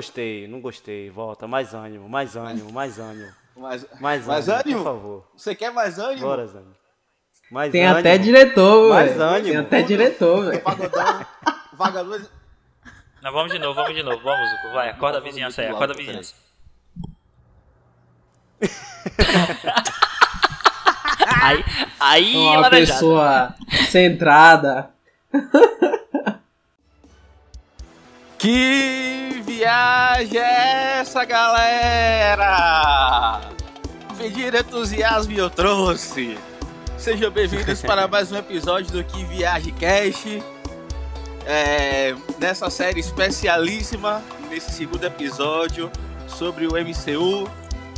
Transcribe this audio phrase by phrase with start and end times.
[0.00, 1.10] gostei, não gostei.
[1.10, 3.30] Volta, mais ânimo, mais ânimo, mais ânimo.
[3.56, 4.78] Mais, Mais, mais ânimo, ânimo?
[4.78, 5.28] por favor.
[5.36, 6.26] Você quer mais ânimo?
[6.26, 6.48] Bora.
[7.50, 8.00] Mais Tem ânimo.
[8.00, 9.44] até diretor, Mais ânimo.
[9.48, 10.62] Tem até diretor, velho.
[11.74, 12.26] Vagalume.
[13.22, 14.22] Não, vamos de novo, vamos de novo.
[14.22, 14.72] Vamos, Zuko.
[14.72, 16.34] Vai, acorda a vizinhança aí, acorda a vizinhança.
[21.42, 21.64] aí,
[21.98, 22.92] aí, Uma laranjada.
[22.92, 23.54] pessoa
[23.90, 24.90] centrada.
[28.40, 32.38] Que viagem é essa, galera?
[34.16, 36.38] Pedir entusiasmo eu trouxe.
[36.96, 40.42] Sejam bem-vindos para mais um episódio do Que Viagem Cast.
[41.44, 45.92] É, nessa série especialíssima, nesse segundo episódio
[46.26, 47.46] sobre o MCU.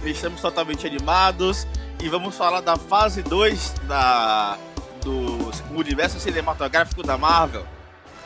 [0.04, 1.68] Estamos totalmente animados
[2.02, 4.58] e vamos falar da fase 2 da,
[5.04, 7.64] do universo cinematográfico da Marvel.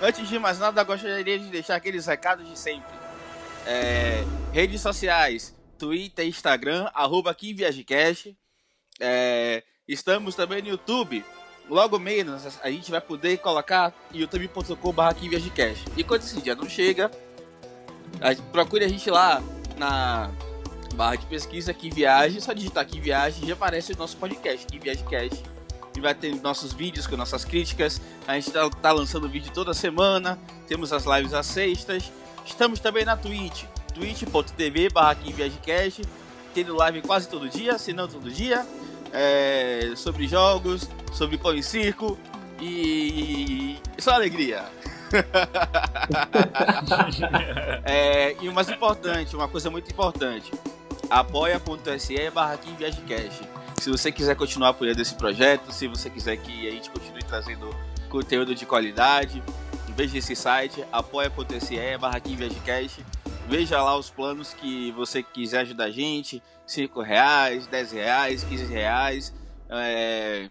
[0.01, 2.95] Antes de mais nada, gostaria de deixar aqueles recados de sempre.
[3.67, 8.37] É, redes sociais, Twitter, Instagram, arroba aqui ViageCast.
[9.01, 11.25] É, estamos também no YouTube.
[11.69, 15.85] Logo menos a gente vai poder colocar youtube.com.br ViageCast.
[15.97, 17.11] E quando esse dia não chega,
[18.21, 19.43] a, procure a gente lá
[19.77, 20.31] na
[20.95, 24.79] barra de pesquisa que viagem, só digitar que viagem já aparece o nosso podcast, que
[24.79, 25.56] viagecast.
[26.01, 28.01] Vai ter nossos vídeos com nossas críticas.
[28.27, 30.39] A gente tá, tá lançando vídeo toda semana.
[30.67, 32.13] Temos as lives às sextas.
[32.45, 35.17] Estamos também na Twitch, twitch.tv barra.
[36.55, 38.67] Tendo live quase todo dia, se não todo dia.
[39.13, 42.19] É, sobre jogos, sobre pão e circo.
[42.61, 44.65] E só alegria.
[47.85, 50.51] É, e o mais importante, uma coisa muito importante,
[51.09, 52.59] apoia.se barra.
[53.81, 57.71] Se você quiser continuar apoiando esse projeto, se você quiser que a gente continue trazendo
[58.09, 59.43] conteúdo de qualidade,
[59.95, 62.21] veja esse site, apoia.se barra.
[63.49, 68.65] Veja lá os planos que você quiser ajudar a gente, 5 reais, 10 reais, 15
[68.65, 69.35] reais.
[69.71, 70.51] é,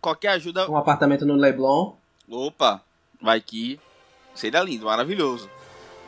[0.00, 1.94] qualquer ajuda Um apartamento no Leblon.
[2.28, 2.80] Opa,
[3.20, 3.80] vai que
[4.34, 5.50] seria lindo, maravilhoso.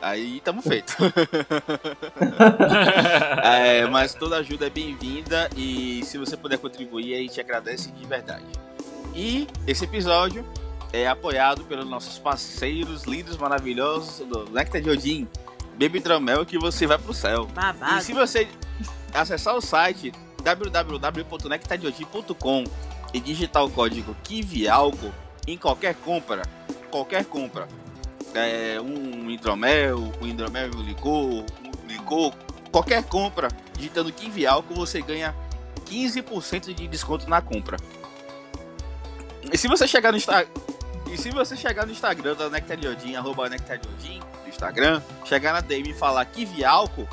[0.01, 0.95] Aí tamo feito.
[3.43, 8.05] É, mas toda ajuda é bem-vinda e se você puder contribuir, a gente agradece de
[8.05, 8.45] verdade.
[9.13, 10.45] E esse episódio
[10.93, 15.27] é apoiado pelos nossos parceiros lindos, maravilhosos do Nectar de Odin,
[15.73, 17.47] Baby Dramel, que você vai pro céu.
[17.49, 18.03] E Babado.
[18.03, 18.47] se você
[19.13, 20.11] acessar o site
[20.43, 22.63] www.nectardeodin.com
[23.13, 25.13] e digitar o código KIVIALCO
[25.47, 26.43] em qualquer compra,
[26.89, 27.67] qualquer compra,
[28.33, 31.13] é, um hidromel, um hidromel e um licor,
[31.63, 32.33] um licor,
[32.71, 33.47] qualquer compra,
[33.77, 35.35] digitando KIVIALCO, você ganha
[35.85, 37.77] 15% de desconto na compra.
[39.51, 40.49] E se você chegar no Instagram,
[41.11, 45.89] e se você chegar no Instagram da Nectariodin, arroba Nectariodin, no Instagram, chegar na DM
[45.89, 47.07] e falar KIVIALCO,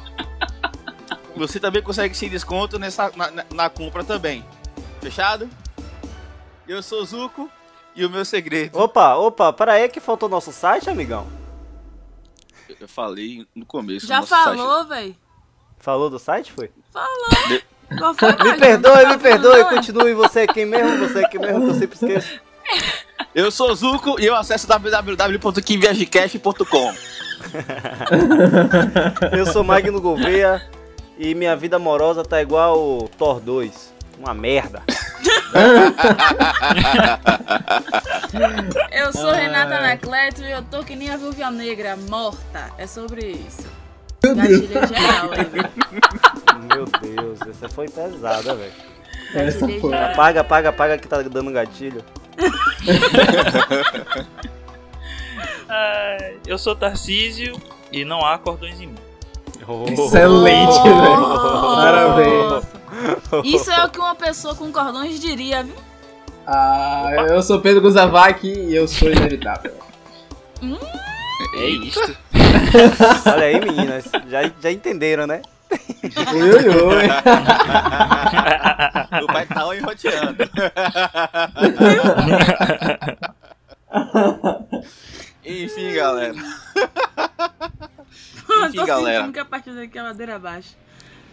[1.35, 4.45] você também consegue esse desconto nessa, na, na- na compra também.
[5.01, 5.49] Fechado?
[6.67, 7.51] Eu sou o Zuko
[7.99, 8.79] e o meu segredo.
[8.79, 11.27] Opa, opa, para aí que faltou nosso site, amigão.
[12.81, 14.07] Eu falei no começo.
[14.07, 15.15] Já falou, velho?
[15.79, 16.71] Falou do site, foi?
[16.93, 17.29] Falou.
[17.49, 17.65] De-
[17.99, 19.65] Qual foi, Me perdoe, me perdoe, é?
[19.65, 22.41] continue você aqui mesmo, você aqui mesmo, que eu sempre esqueço.
[23.35, 26.95] Eu sou o Zuko e eu acesso www.kimviagecast.com.
[29.37, 30.63] Eu sou Magno Gouveia
[31.19, 33.95] e minha vida amorosa tá igual o Thor 2.
[34.19, 34.83] Uma merda.
[38.91, 42.71] Eu sou Renata Anacleto e eu tô que nem a Viúva Negra, morta.
[42.77, 43.67] É sobre isso.
[44.23, 44.69] Meu Deus.
[44.89, 45.31] Geral?
[46.75, 48.73] Meu Deus, essa foi pesada, velho.
[49.35, 49.95] Essa foi.
[49.95, 52.05] Apaga, apaga, apaga que tá dando gatilho.
[56.47, 57.57] Eu sou Tarcísio
[57.93, 58.99] e não há cordões em mim.
[59.93, 61.21] Excelente, velho.
[61.21, 61.83] Nossa.
[61.83, 62.68] Parabéns.
[63.45, 65.75] Isso é o que uma pessoa com cordões diria, viu?
[66.47, 69.75] Ah, eu sou Pedro Guzavac e eu sou inevitável.
[71.55, 72.17] É isto.
[73.27, 75.43] Olha aí, meninas, já, já entenderam, né?
[75.71, 77.07] Ui, ui.
[79.23, 80.45] o pai tá enroteando.
[85.45, 86.35] Enfim, galera.
[88.67, 89.19] Enfim, tô galera.
[89.19, 90.75] sentindo que a partir daqui é ladeira abaixo.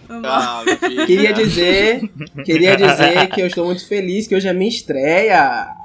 [0.09, 0.63] Ah.
[1.05, 2.09] Queria dizer,
[2.43, 5.75] queria dizer que eu estou muito feliz que hoje é minha estreia.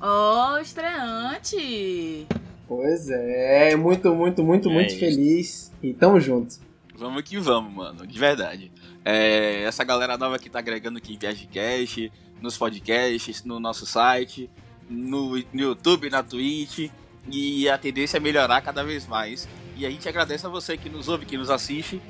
[0.00, 2.26] Ó, estreante.
[2.66, 4.98] Pois é, muito, muito, muito, É muito isso.
[4.98, 5.72] feliz.
[5.82, 6.56] E tamo junto.
[6.96, 8.06] Vamos que vamos, mano.
[8.06, 8.70] De verdade.
[9.04, 14.48] É, essa galera nova que tá agregando aqui em Viagecast, nos podcasts, no nosso site,
[14.88, 16.90] no, no YouTube, na Twitch.
[17.30, 19.48] E a tendência é melhorar cada vez mais.
[19.76, 22.00] E a gente agradece a você que nos ouve, que nos assiste.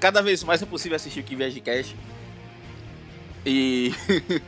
[0.00, 1.96] Cada vez mais é possível assistir o Que Viaje Cast.
[3.44, 3.92] E,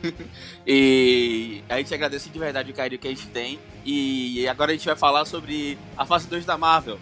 [0.67, 3.59] e a gente agradece de verdade o carinho que a gente tem.
[3.85, 6.99] E agora a gente vai falar sobre a fase 2 da Marvel.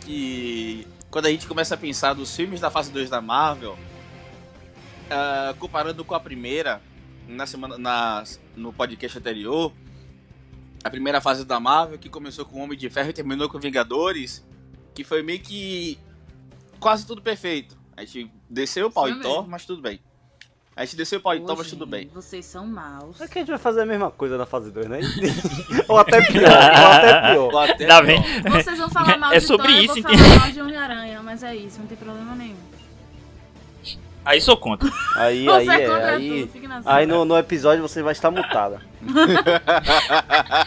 [0.00, 3.76] Que quando a gente começa a pensar dos filmes da fase 2 da Marvel,
[5.10, 6.80] ah, comparando com a primeira,
[7.28, 8.24] na semana, na,
[8.56, 9.72] no podcast anterior,
[10.82, 14.42] a primeira fase da Marvel, que começou com Homem de Ferro e terminou com Vingadores,
[14.94, 15.98] que foi meio que
[16.80, 17.81] quase tudo perfeito.
[18.02, 19.50] A gente desceu o pau em Thor, mesmo.
[19.50, 20.00] mas tudo bem.
[20.74, 22.10] A gente desceu o pau em Thor, mas tudo bem.
[22.12, 23.20] Vocês são maus.
[23.20, 25.00] É que a gente vai fazer a mesma coisa na fase 2, né?
[25.86, 27.52] ou até pior, ou até pior.
[27.52, 28.06] Ou até pior.
[28.06, 28.22] bem.
[28.50, 31.22] Vocês vão falar mal É de sobre Thor, isso, eu vou falar mal de Homem-Aranha,
[31.22, 32.56] mas é isso, não tem problema nenhum.
[34.24, 34.88] Aí sou contra.
[35.16, 36.94] Aí, Você aí, é é, contra aí, tudo, fique na sua.
[36.94, 38.80] aí no, no episódio você vai estar mutada.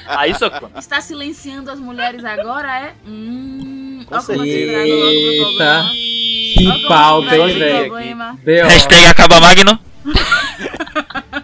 [0.07, 0.77] Aí sou contra.
[0.77, 2.95] Está silenciando as mulheres agora é.
[3.07, 4.03] Hum.
[4.07, 4.71] Com certeza.
[4.71, 5.85] trago logo pro Eita.
[6.55, 7.93] Que te pauta, hein, velho?
[8.67, 9.79] Hashtag acaba Magno.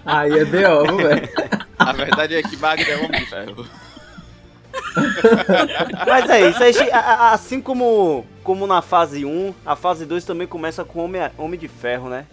[0.06, 1.30] Aí é B.O., velho.
[1.78, 3.68] A verdade é que Magno é Homem de Ferro.
[6.08, 6.60] Mas é isso,
[7.32, 11.68] assim como, como na fase 1, a fase 2 também começa com Homem, Homem de
[11.68, 12.26] Ferro, né?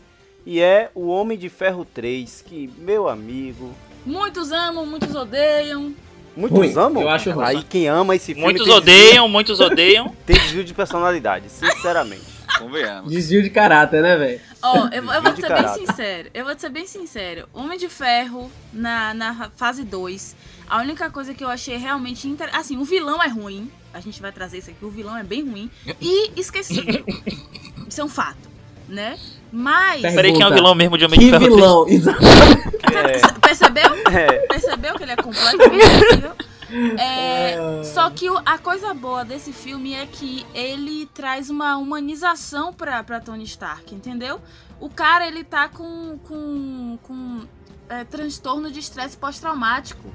[0.47, 3.73] E é o Homem de Ferro 3, que, meu amigo,
[4.07, 5.93] Muitos amam, muitos odeiam.
[6.37, 7.03] muitos Ruim, amam.
[7.03, 7.45] eu acho ruim.
[7.45, 10.05] Aí quem ama esse filme Muitos odeiam, muitos odeiam.
[10.07, 12.38] Desvio, tem desvio de personalidade, sinceramente.
[12.59, 13.11] Convenhamos.
[13.11, 14.41] Desvio de caráter, né, velho?
[14.63, 16.31] Ó, eu, vou- eu vou de te ser bem sincero.
[16.35, 17.49] Eu vou te ser bem sincero.
[17.53, 20.35] Homem de Ferro, na, na fase 2,
[20.69, 22.49] a única coisa que eu achei realmente inter...
[22.53, 23.71] Assim, o vilão é ruim.
[23.93, 24.85] A gente vai trazer isso aqui.
[24.85, 25.71] O vilão é bem ruim.
[26.01, 27.05] E esquecido.
[27.89, 28.49] isso é um fato,
[28.89, 29.19] né?
[29.51, 30.03] Mas.
[30.03, 31.57] Peraí, quem é o vilão mesmo de Homem de Que Ferro 3?
[31.57, 32.69] vilão, exatamente.
[32.95, 33.95] É, Percebeu?
[34.13, 35.85] é, Percebeu que ele é completamente
[36.75, 36.99] esquecível?
[36.99, 43.03] É, só que a coisa boa desse filme é que ele traz uma humanização pra,
[43.03, 44.41] pra Tony Stark, entendeu?
[44.81, 47.47] O cara, ele tá com, com, com
[47.89, 50.13] é, transtorno de estresse pós-traumático.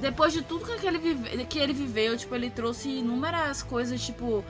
[0.00, 4.44] Depois de tudo que ele, vive, que ele viveu, tipo, ele trouxe inúmeras coisas, tipo,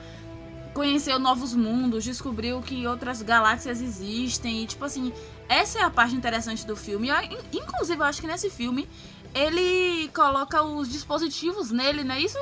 [0.73, 5.11] conheceu novos mundos, descobriu que outras galáxias existem, e tipo assim,
[5.49, 7.07] essa é a parte interessante do filme.
[7.07, 8.87] Eu, in- inclusive, eu acho que nesse filme
[9.33, 12.37] ele coloca os dispositivos nele, não é isso?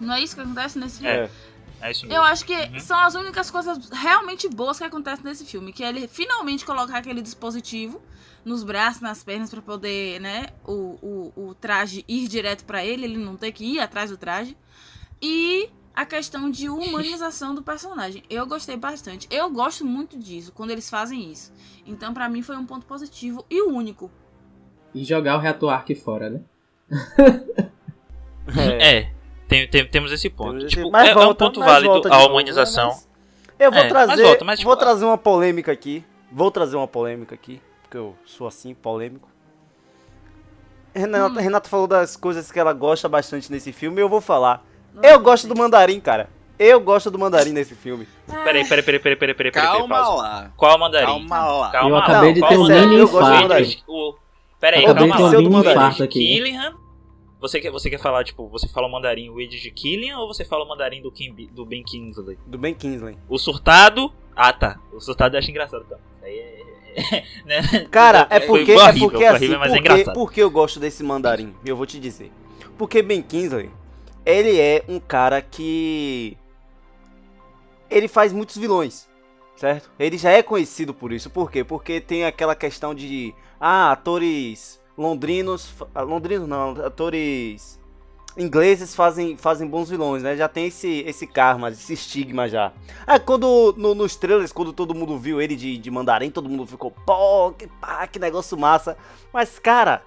[0.00, 1.14] Não é isso que acontece nesse filme?
[1.14, 1.30] é.
[1.82, 2.24] É isso Eu mesmo.
[2.24, 2.80] acho que Uhum.
[2.80, 5.72] são as únicas coisas realmente boas que acontecem nesse filme.
[5.72, 8.02] Que é ele finalmente colocar aquele dispositivo
[8.44, 13.04] nos braços, nas pernas, pra poder, né, o, o, o traje ir direto pra ele,
[13.04, 14.54] ele não ter que ir atrás do traje.
[15.22, 18.22] E a questão de humanização do personagem.
[18.28, 19.26] Eu gostei bastante.
[19.30, 21.50] Eu gosto muito disso, quando eles fazem isso.
[21.86, 24.10] Então, pra mim, foi um ponto positivo e único.
[24.94, 26.40] E jogar o reator Arc fora, né?
[28.56, 28.98] é.
[28.98, 29.10] É,
[29.48, 30.56] tem, tem- temos esse ponto.
[30.58, 32.32] Temos Tipo, mas é, é um volta- ponto válido volta a novo, né?
[32.32, 32.88] humanização.
[32.88, 33.06] Mas
[33.58, 36.04] Eu vou É, trazer, volta, mas, tipo, vou trazer uma polêmica aqui.
[36.32, 39.28] Vou trazer uma polêmica aqui, porque eu sou assim, polêmico.
[40.94, 41.42] Renata, Hum.
[41.42, 44.64] Renata falou das coisas que ela gosta bastante nesse filme e eu vou falar.
[45.02, 46.28] Eu gosto do mandarim, cara.
[46.58, 48.06] Eu gosto do mandarim nesse filme.
[48.26, 50.22] Peraí, peraí, peraí, peraí, peraí, peraí, peraí, Calma pausa.
[50.22, 50.50] lá.
[50.56, 51.06] Qual é o mandarim?
[51.06, 51.70] Calma lá.
[51.70, 52.86] Calma Eu acabei de qual ter o um mandarim?
[52.88, 53.42] mini Eu gosto do infarto.
[53.42, 53.82] mandarim.
[54.60, 55.30] O- Peraí, Acabei calma de lá.
[55.30, 56.08] ter um O Edge.
[56.08, 56.74] Killian.
[57.40, 60.28] Você quer, você quer falar, tipo, você fala o mandarim o Ed de Killian ou
[60.28, 62.38] você fala o mandarim do, Kim, do Ben Kingsley?
[62.46, 63.16] Do Ben Kingsley.
[63.26, 64.12] O surtado.
[64.36, 64.78] Ah, tá.
[64.92, 65.96] O surtado eu acho engraçado, tá?
[66.22, 66.60] Aí é.
[67.46, 67.62] né?
[67.90, 70.14] Cara, é porque, é horrível, porque assim, horrível, mas é porque, engraçado.
[70.14, 72.30] porque eu gosto desse mandarim, eu vou te dizer.
[72.76, 73.70] Porque Ben Kingsley,
[74.26, 76.36] ele é um cara que
[77.88, 79.08] ele faz muitos vilões,
[79.56, 79.90] certo?
[79.98, 81.30] Ele já é conhecido por isso.
[81.30, 81.64] Por quê?
[81.64, 87.78] Porque tem aquela questão de ah, atores londrinos, ah, londrinos não, atores
[88.36, 90.36] ingleses fazem, fazem bons vilões, né?
[90.36, 92.72] Já tem esse, esse karma, esse estigma já.
[93.06, 96.66] Ah, quando no- nos trailers, quando todo mundo viu ele de, de mandarim, todo mundo
[96.66, 98.96] ficou, pô, que, pá, que negócio massa.
[99.32, 100.02] Mas, cara,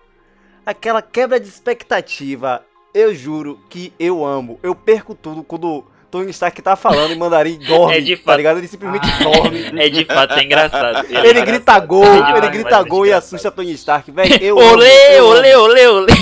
[0.65, 4.59] aquela quebra de expectativa, eu juro que eu amo.
[4.63, 5.83] Eu perco tudo quando
[6.13, 8.37] Tony Stark tá falando em mandarim e dorme, É de tá fato.
[8.37, 8.57] ligado?
[8.59, 9.63] Ele simplesmente dorme.
[9.81, 11.07] É de fato, é engraçado.
[11.09, 11.87] Ele é grita engraçado.
[11.87, 14.35] gol, É ele grita é gol e assusta Tony Stark, velho.
[14.39, 16.13] Eu Olê, eu olê, olê, olê.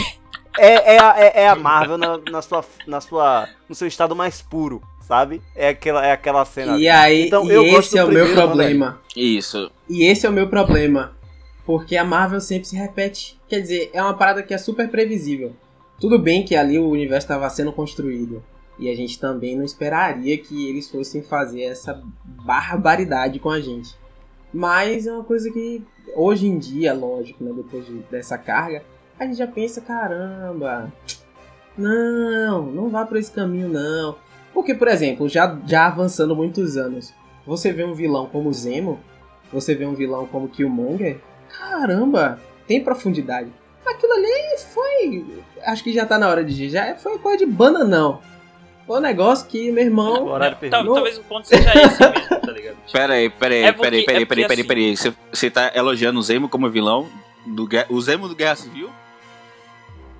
[0.57, 4.15] É, é, a, é, é a Marvel na, na sua, na sua, no seu estado
[4.15, 5.41] mais puro, sabe?
[5.53, 6.77] É aquela, é aquela cena.
[6.77, 9.01] E aí, Então, e eu gosto esse é o meu primeiro problema.
[9.13, 9.69] Isso.
[9.89, 11.11] E esse é o meu problema.
[11.65, 13.37] Porque a Marvel sempre se repete.
[13.49, 15.53] Quer dizer, é uma parada que é super previsível.
[15.99, 18.41] Tudo bem que ali o universo estava sendo construído.
[18.81, 23.95] E a gente também não esperaria que eles fossem fazer essa barbaridade com a gente.
[24.51, 25.81] Mas é uma coisa que,
[26.15, 28.83] hoje em dia, lógico, né, depois de- dessa carga,
[29.19, 30.91] a gente já pensa, caramba,
[31.77, 34.17] Não, não vá por esse caminho, não.
[34.53, 37.13] Porque, por exemplo, já, já avançando muitos anos,
[37.47, 38.99] você vê um vilão como Zemo,
[39.53, 43.49] você vê um vilão como Killmonger, caramba, tem profundidade.
[43.85, 45.25] Aquilo ali foi.
[45.63, 48.19] Acho que já tá na hora de já foi coisa de bananão.
[48.91, 50.27] Foi um negócio que, meu irmão.
[50.27, 50.93] Horário perdido.
[50.93, 52.75] talvez o ponto seja esse mesmo, tá ligado?
[52.91, 55.11] Pera aí, pera aí, É pera aí, pera aí, é pera aí, pera aí, assim-.
[55.11, 57.07] Você, você tá elogiando o Zemo como vilão?
[57.45, 58.89] Do, o Zemo do Guerra Civil?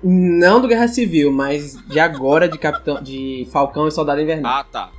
[0.02, 3.02] Não do Guerra Civil, mas de agora de Capitão.
[3.02, 4.60] de Falcão e Soldado Invernal.
[4.60, 4.90] Ah, tá.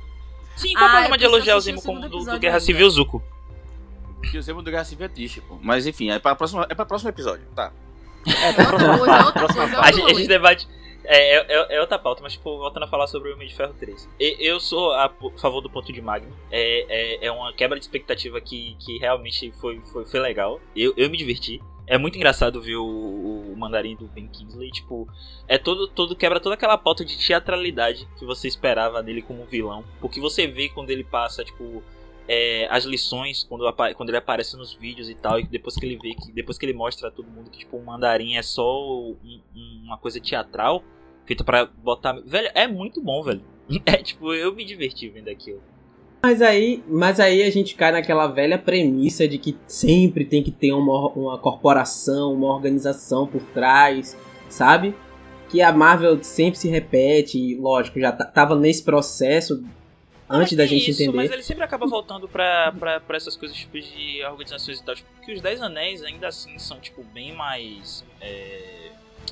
[0.54, 2.58] Sim, qual o Ah, problema eu de elogiar o Zemo o como do, do Guerra
[2.58, 2.60] ainda.
[2.60, 3.24] Civil Zuko?
[4.20, 5.58] Porque o Zemo do Guerra Civil é triste, pô.
[5.60, 7.72] Mas enfim, é pra próxima, é pra próximo episódio, tá.
[8.24, 10.68] É outra coisa, outra coisa, outra A gente, a gente debate.
[11.04, 13.74] É, é, é outra pauta, mas tipo, voltando a falar sobre o Homem de Ferro
[13.78, 14.08] 3.
[14.18, 16.34] E- Eu sou a favor do ponto de Magno.
[16.50, 16.86] É,
[17.22, 20.60] é, é uma quebra de expectativa que, que realmente foi, foi, foi legal.
[20.74, 21.60] Eu, eu me diverti.
[21.86, 24.70] É muito engraçado ver o, o mandarim do Ben Kingsley.
[24.70, 25.06] Tipo,
[25.46, 29.84] é todo, todo quebra toda aquela pauta de teatralidade que você esperava nele como vilão.
[30.00, 31.82] Porque você vê quando ele passa, tipo,
[32.28, 35.96] é, as lições quando, quando ele aparece nos vídeos e tal, e depois que ele
[35.96, 38.64] vê que depois que ele mostra a todo mundo que tipo o mandarim é só
[38.88, 39.16] um-
[39.54, 40.82] um- uma coisa teatral
[41.26, 43.42] feita pra botar, velho, é muito bom, velho.
[43.86, 45.62] É tipo, eu me diverti vendo aquilo.
[46.22, 50.50] Mas aí, mas aí a gente cai naquela velha premissa de que sempre tem que
[50.50, 54.16] ter uma, uma corporação, uma organização por trás,
[54.48, 54.94] sabe?
[55.50, 59.62] Que a Marvel sempre se repete, lógico, já ta- tava nesse processo
[60.28, 61.16] antes Mas da gente isso, entender.
[61.16, 64.94] Mas ele sempre acaba voltando pra, pra, pra essas coisas tipo de organizações e tal.
[64.94, 68.04] Tipo, porque os Dez Anéis ainda assim são, tipo, bem mais.
[68.20, 68.90] é,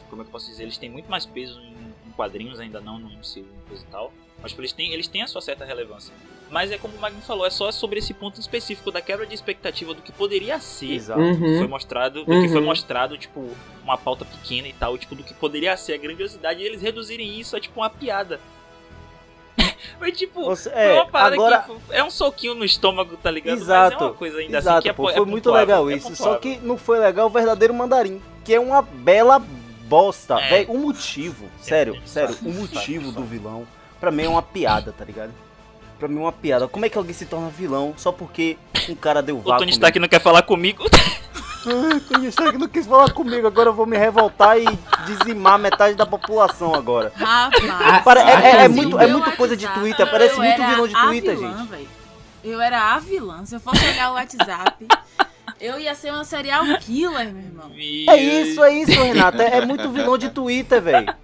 [0.09, 0.65] como é que eu posso dizer?
[0.65, 1.75] Eles têm muito mais peso em,
[2.09, 4.13] em quadrinhos, ainda não no MCU e coisa e tal.
[4.43, 6.13] Mas tipo, eles, têm, eles têm a sua certa relevância.
[6.51, 9.35] Mas é como o Magno falou, é só sobre esse ponto específico da quebra de
[9.35, 10.93] expectativa do que poderia ser.
[10.93, 11.21] Exato.
[11.21, 11.59] Do que Uhum.
[11.59, 12.67] foi mostrado, do que foi Uhum.
[12.67, 16.67] mostrado, tipo, uma pauta pequena e tal, tipo, do que poderia ser a grandiosidade e
[16.67, 18.39] eles reduzirem isso a tipo uma piada.
[19.99, 23.55] Foi tipo, Você- é, uma parada agora, que é um soquinho no estômago, tá ligado?
[23.55, 25.91] Mas Exato, é uma coisa ainda exato, assim que é, pô, é foi muito legal
[25.91, 26.15] é isso.
[26.17, 29.39] Só que não foi legal o verdadeiro mandarim, que é uma bela
[29.87, 30.39] bosta.
[30.41, 30.49] É.
[30.49, 33.67] Véi, o motivo, sério, é, sério, o motivo do vilão,
[34.01, 35.33] pra mim é uma piada, tá ligado?
[35.99, 36.67] Pra mim é uma piada.
[36.67, 38.57] Como é que alguém se torna vilão só porque
[38.89, 39.59] um cara deu O vácuo?
[39.61, 40.85] Tony Stark não quer falar comigo.
[41.66, 44.66] Ah, Tony Stark não quis falar comigo, agora eu vou me revoltar e
[45.07, 47.12] dizimar metade da população agora.
[47.14, 50.88] Rapaz, Para- é- é- é muito- é muito coisa de Twitter, parece eu muito vilão
[50.88, 51.69] de Twitter, vilã, gente.
[51.69, 51.88] véi.
[52.45, 53.45] Eu era a vilã.
[53.47, 54.87] Se eu fosse olhar o WhatsApp,
[55.61, 57.71] eu ia ser uma serial killer, meu irmão.
[58.09, 59.42] É isso, é isso, Renata.
[59.42, 61.14] É, é muito vilão de Twitter, velho.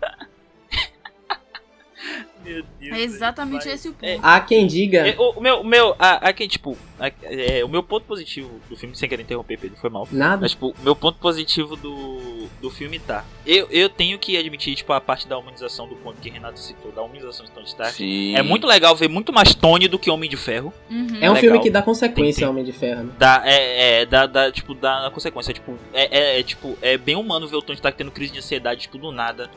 [2.48, 3.74] Meu Deus, É exatamente velho.
[3.74, 4.04] esse o ponto.
[4.04, 5.06] É, Há quem diga.
[5.08, 8.06] É, o, o meu, o meu, a, a, que, tipo, a- é, o meu ponto
[8.06, 10.08] positivo do filme, sem querer interromper, Pedro, foi mal.
[10.10, 10.42] Nada.
[10.42, 13.24] Mas, tipo, o meu ponto positivo do, do filme tá.
[13.46, 16.92] Eu, eu tenho que admitir, tipo, a parte da humanização do ponto que Renato citou,
[16.92, 17.94] da humanização de Tony Stark.
[17.94, 18.34] Sim.
[18.36, 20.72] É muito legal ver muito mais Tony do que Homem de Ferro.
[20.90, 21.06] Uhum.
[21.20, 21.36] É um legal.
[21.36, 23.04] filme que dá consequência ao Homem de Ferro.
[23.04, 23.12] Né?
[23.18, 25.52] Dá, é, é, dá, dá, tipo, dá na consequência.
[25.54, 28.38] Tipo, é, é, é, tipo, é bem humano ver o Tony Stark tendo crise de
[28.38, 29.50] ansiedade, tipo, do nada.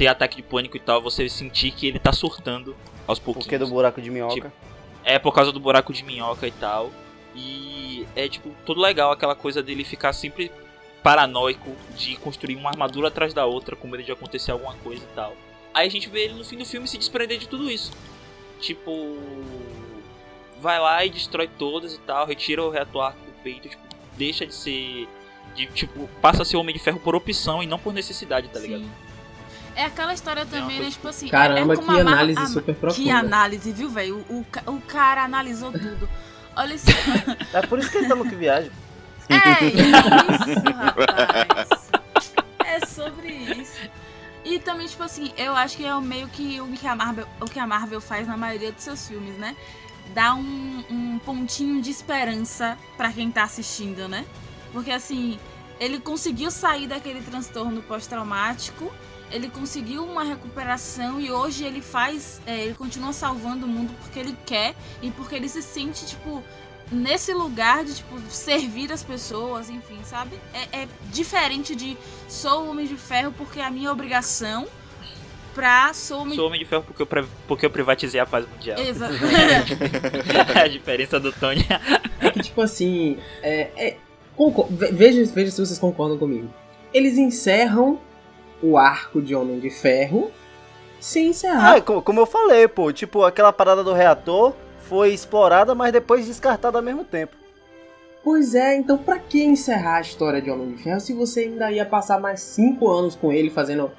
[0.00, 2.74] Ter ataque de pânico e tal, você sentir que ele tá surtando
[3.06, 3.44] aos pouquinhos.
[3.44, 4.34] Porque do buraco de minhoca.
[4.34, 4.52] Tipo,
[5.04, 6.90] É por causa do buraco de minhoca e tal.
[7.34, 10.50] E é tipo, tudo legal aquela coisa dele ficar sempre
[11.02, 15.14] paranoico de construir uma armadura atrás da outra com medo de acontecer alguma coisa e
[15.14, 15.36] tal.
[15.74, 17.92] Aí a gente vê ele no fim do filme se desprender de tudo isso.
[18.58, 19.18] Tipo,
[20.62, 23.82] vai lá e destrói todas e tal, retira o reator arco do peito, tipo,
[24.16, 25.06] deixa de ser
[25.54, 28.60] de tipo, passa a ser homem de ferro por opção e não por necessidade, tá
[28.60, 29.09] ligado?
[29.76, 30.90] É aquela história também, né?
[30.90, 31.26] Tipo assim.
[31.28, 33.16] é- Caramba, é como que análise a- super Que profunda.
[33.18, 34.24] análise, viu, velho?
[34.28, 36.08] O, o, o cara analisou tudo.
[36.56, 36.90] Olha só.
[37.54, 38.70] É por isso que ele tá no que viaja.
[39.28, 41.90] É isso, rapaz.
[42.64, 43.78] É sobre isso.
[44.44, 47.26] E também, tipo assim, eu acho que é o meio que o que a Marvel,
[47.40, 49.54] o que a Marvel faz na maioria dos seus filmes, né?
[50.14, 54.24] Dá um, um pontinho de esperança pra quem tá assistindo, né?
[54.72, 55.38] Porque assim,
[55.78, 58.90] ele conseguiu sair daquele transtorno pós-traumático,
[59.30, 62.40] ele conseguiu uma recuperação e hoje ele faz.
[62.46, 66.42] é, ele continua salvando o mundo porque ele quer e porque ele se sente, tipo,
[66.90, 70.36] nesse lugar de, tipo, servir as pessoas, enfim, sabe?
[70.52, 71.96] É, é diferente de
[72.28, 74.66] sou homem de ferro porque é a minha obrigação
[75.54, 78.46] pra sou homem Sou homem de ferro porque eu, pre- porque eu privatizei a paz
[78.48, 78.78] mundial.
[78.78, 79.14] Exato.
[80.62, 81.64] a diferença do Tony.
[82.20, 83.16] É que, tipo assim.
[83.42, 83.96] É, é-
[84.92, 86.48] veja, veja se vocês concordam comigo.
[86.94, 88.00] Eles encerram
[88.62, 90.30] o arco de Homem de Ferro
[91.00, 91.76] sem encerrar.
[91.76, 94.52] É, co- como eu falei, pô, tipo, aquela parada do reator
[94.88, 97.36] foi explorada, mas depois descartada ao mesmo tempo.
[98.22, 101.70] Pois é, então pra que encerrar a história de Homem de Ferro se você ainda
[101.72, 103.90] ia passar mais cinco anos com ele fazendo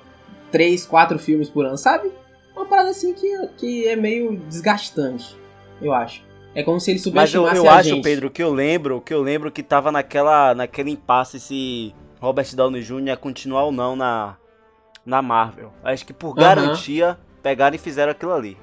[0.51, 2.11] três, quatro filmes por ano, sabe?
[2.55, 3.27] Uma parada assim que,
[3.57, 5.35] que é meio desgastante,
[5.81, 6.23] eu acho.
[6.53, 8.03] É como se ele Mas eu, subestimasse eu acho, gente.
[8.03, 12.81] Pedro, que eu lembro, que eu lembro que tava naquela, naquele impasse se Robert Downey
[12.83, 13.07] Jr.
[13.07, 14.35] ia continuar ou não na,
[15.05, 15.71] na Marvel.
[15.83, 16.41] Acho que por Aham.
[16.41, 18.57] garantia, pegaram e fizeram aquilo ali.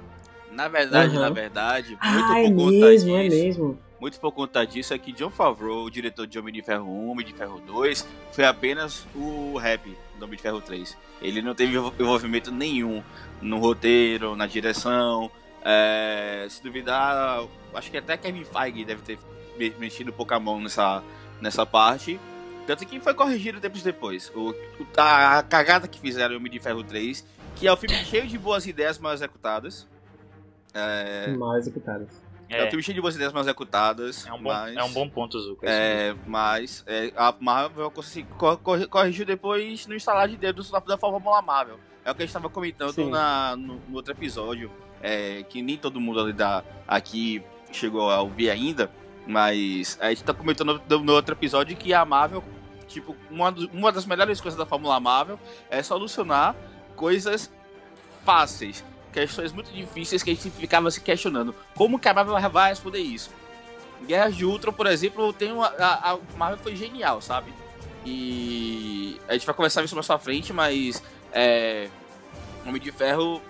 [0.52, 1.20] Na verdade, Uhum.
[1.22, 3.36] na verdade, muito Ah, é por conta mesmo, é disso.
[3.44, 3.78] mesmo.
[4.00, 7.10] Muito por conta disso é que John Favreau, o diretor de Homem de Ferro 1,
[7.10, 10.96] Homem de Ferro 2, foi apenas o rap do Homem de Ferro 3.
[11.20, 13.02] Ele não teve envol- envolvimento nenhum
[13.42, 15.30] no roteiro, na direção.
[15.70, 17.42] é, se duvidar,
[17.74, 19.18] acho que até Kevin Feige deve ter
[19.58, 21.02] me- mexido pouco a mão nessa,
[21.40, 22.18] nessa parte.
[22.68, 24.30] Tanto que foi corrigido tempos depois.
[24.34, 24.54] O,
[24.96, 28.26] a, a cagada que fizeram em Homem de Ferro 3, que é um filme cheio
[28.26, 29.88] de boas ideias mal executadas.
[30.74, 32.06] É, Mal executado.
[32.48, 34.26] é um É, filme cheio de boas ideias mal executadas.
[34.26, 35.64] é um bom, mas, é um bom ponto, Zuko.
[35.66, 37.90] é, mas é, a Marvel
[38.36, 38.58] cor-
[38.88, 41.78] corrigiu depois no instalar de dedos da, Fórmula Marvel.
[42.04, 43.10] É o que a gente estava comentando Sim.
[43.10, 44.70] na, no, no outro episódio.
[45.02, 48.90] é, que nem todo mundo ali da, aqui chegou a ouvir ainda.
[49.26, 52.42] Mas a gente tá comentando no, no outro episódio que a Marvel,
[52.88, 55.38] tipo, uma, uma das melhores coisas da Fórmula Marvel
[55.70, 56.56] é solucionar
[56.96, 57.50] coisas
[58.24, 58.84] fáceis.
[59.12, 61.54] Questões muito difíceis que a gente ficava se questionando.
[61.74, 63.30] Como que a Marvel vai responder isso?
[64.06, 67.52] Guerra de Ultron, por exemplo, tem uma, a, a Marvel foi genial, sabe?
[68.04, 71.02] E a gente vai conversar isso mais pra frente, mas
[71.32, 71.88] é,
[72.66, 73.42] Homem de Ferro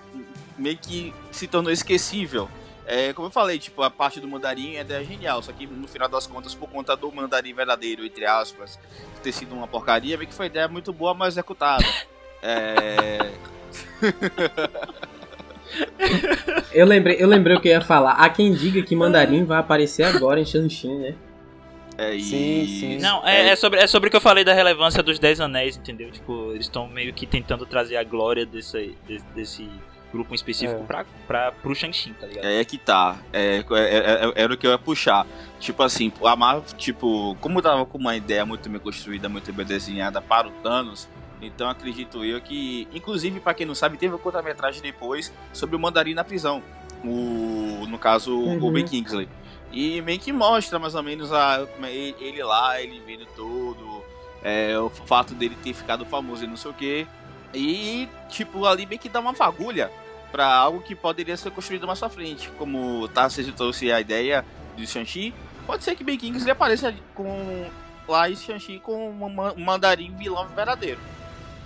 [0.57, 2.49] meio que se tornou esquecível.
[2.91, 5.87] É, como eu falei, tipo, a parte do mandarim é ideia genial, só que no
[5.87, 8.79] final das contas, por conta do mandarim verdadeiro, entre aspas,
[9.21, 11.85] ter sido uma porcaria, meio que foi ideia muito boa, mas executada.
[12.41, 13.29] É,
[16.71, 18.13] Eu lembrei, eu lembrei o que eu ia falar.
[18.13, 21.15] Há quem diga que Mandarim vai aparecer agora em Shang-Chi, né?
[21.97, 22.97] é, e- Sim, sim.
[22.99, 25.77] Não, é, é sobre, é sobre o que eu falei da relevância dos Dez Anéis,
[25.77, 26.09] entendeu?
[26.11, 29.69] Tipo, eles estão meio que tentando trazer a glória desse, desse, desse
[30.11, 30.83] grupo específico É.
[30.85, 32.45] pra, pra, pro Shang-Chi, tá ligado?
[32.45, 33.17] É que tá.
[33.31, 33.63] É, é-
[34.27, 35.25] é- era o que eu ia puxar.
[35.59, 39.65] Tipo assim, a Marvel, tipo, como tava com uma ideia muito bem construída, muito bem
[39.65, 41.07] desenhada para o Thanos,
[41.41, 45.79] então acredito eu que, inclusive, pra quem não sabe, teve uma curta-metragem depois sobre o
[45.79, 46.61] Mandarim na prisão.
[47.03, 48.71] O, no caso, o Uhum.
[48.73, 49.27] Ben Kingsley.
[49.71, 54.03] E meio que mostra mais ou menos a, é ele lá, ele vendo tudo,
[54.43, 57.07] é, o fato dele ter ficado famoso e não sei o que.
[57.53, 59.91] E, tipo, ali meio que dá uma fagulha
[60.31, 62.49] pra algo que poderia ser construído mais pra frente.
[62.51, 65.33] Como tá, você trouxe a ideia de Shang-Chi,
[65.65, 67.67] pode ser que Ben Kingsley apareça com
[68.07, 70.99] lá em Shang-Chi com um ma- mandarim vilão verdadeiro.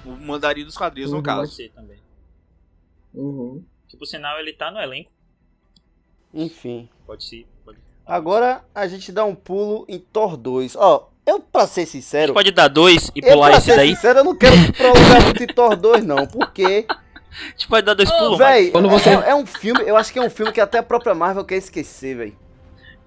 [0.05, 1.17] O mandarim dos quadrinhos, Uhum.
[1.17, 1.51] no Pode caso.
[1.53, 1.99] ser também.
[3.13, 3.63] Uhum.
[3.87, 5.11] Que por sinal ele tá no elenco.
[6.33, 6.89] Enfim.
[7.05, 7.45] Pode ser.
[7.63, 7.77] Pode...
[8.05, 10.75] Agora a gente dá um pulo em Thor 2.
[10.75, 13.65] Ó, eu pra ser A gente sincero, pode dar dois e eu pular pra esse
[13.67, 13.95] ser daí.
[13.95, 18.09] sincero, eu não quero prolongar em Thor 2 não, porque, A gente pode dar dois
[18.09, 20.51] Ô, pulos, véi, Quando você- é, é um filme, eu acho que é um filme
[20.51, 22.33] que até a própria Marvel quer esquecer, véi.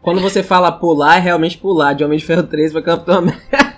[0.03, 1.93] Quando você fala pular, é realmente pular.
[1.93, 3.77] De Homem de Ferro 3 pra Capitão América.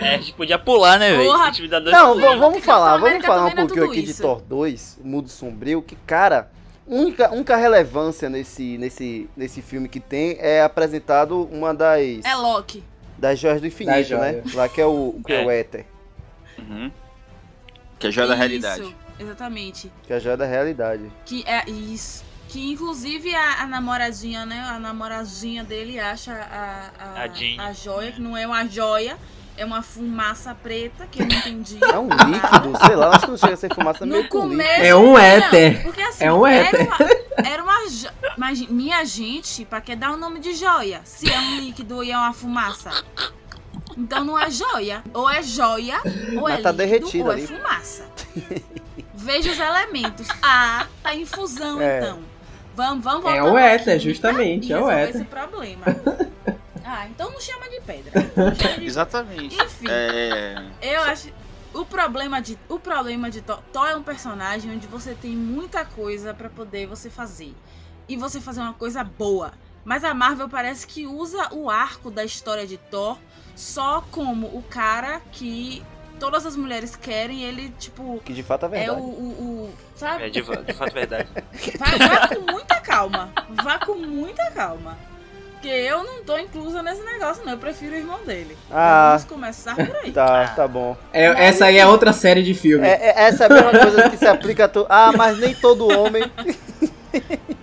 [0.00, 1.30] É, a gente podia pular, né, velho?
[1.30, 1.44] Porra.
[1.44, 2.38] A gente dá dois Não, pulos.
[2.38, 4.22] vamos falar, vamos falar um é pouquinho aqui de isso.
[4.22, 6.50] Thor 2, o Mundo Sombrio, que, cara,
[6.86, 12.82] única, única relevância nesse, nesse, nesse filme que tem é apresentado uma das, É Loki.
[13.22, 14.02] Das joias do infinito, né?
[14.04, 14.52] joias.
[14.54, 15.44] Lá que é o, que é.
[15.46, 15.60] o É.
[15.60, 15.86] Éter,
[16.58, 16.90] Uhum.
[17.98, 18.96] Que é joia da Isso, realidade.
[19.18, 19.92] Exatamente.
[20.02, 21.10] que é a joia da realidade.
[21.24, 22.24] Que é isso.
[22.48, 24.60] Que inclusive a, a namoradinha, né?
[24.68, 27.62] A namoradinha dele acha a, a, A Jean.
[27.62, 29.16] a joia, que não é uma joia,
[29.56, 31.78] é uma fumaça preta, que eu não entendi.
[31.82, 34.40] É um líquido, sei lá, acho que não chega a ser fumaça, meio No líquido.
[34.42, 34.82] começo.
[34.82, 35.82] É um não, éter.
[35.84, 36.86] Porque assim, É um era éter.
[36.88, 36.98] uma,
[37.36, 41.00] era uma jo- Mas, minha gente, pra que dar o nome de joia?
[41.04, 42.90] Se é um líquido e é uma fumaça.
[43.96, 45.02] Então não é joia.
[45.12, 46.00] Ou é joia,
[46.36, 47.44] ou Mas é tá líquido, derretido ou ali.
[47.44, 48.04] é fumaça.
[49.14, 50.26] Veja os elementos.
[50.42, 51.98] Ah, tá em fusão É.
[52.00, 52.18] então.
[52.74, 55.16] Vamos, vamos É voltar o pra éter, justamente, é o éter.
[55.16, 55.84] esse problema.
[56.84, 58.12] Ah, então não chama de pedra.
[58.60, 59.56] Chama de Exatamente.
[59.56, 59.86] Enfim.
[59.88, 60.62] É.
[60.82, 61.28] Eu acho.
[61.74, 65.84] O problema de, o problema de Thor, Thor é um personagem onde você tem muita
[65.84, 67.54] coisa pra poder você fazer.
[68.08, 69.52] E você fazer uma coisa boa.
[69.84, 73.16] Mas a Marvel parece que usa o arco da história de Thor
[73.56, 75.82] só como o cara que
[76.20, 77.38] todas as mulheres querem.
[77.40, 79.00] e Ele, tipo, Que de fato é é verdade.
[79.00, 79.04] o.
[79.04, 79.08] o,
[79.68, 80.24] o- sabe?
[80.24, 81.28] É de, de fato verdade.
[81.78, 83.32] Vá, vá com muita calma.
[83.62, 84.98] Vá com muita calma.
[85.62, 87.52] Porque eu não tô inclusa nesse negócio, não.
[87.52, 88.58] Eu prefiro o irmão dele.
[88.68, 89.10] Ah.
[89.10, 90.10] Vamos começar por aí.
[90.12, 90.96] Tá, tá bom.
[91.12, 92.84] É, essa aí é outra série de filme.
[92.84, 94.84] É, é- essa é a mesma coisa que se aplica a tu.
[94.88, 96.24] Ah, mas nem todo homem.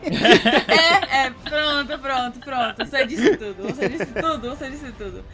[0.01, 2.85] É, é, pronto, pronto, pronto.
[2.85, 5.25] Você disse tudo, você disse tudo, você disse tudo.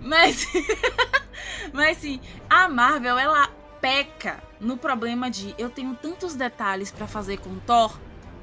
[0.00, 0.46] Mas,
[1.72, 3.48] mas sim, a Marvel, ela
[3.80, 7.98] peca no problema de eu tenho tantos detalhes pra fazer com Thor,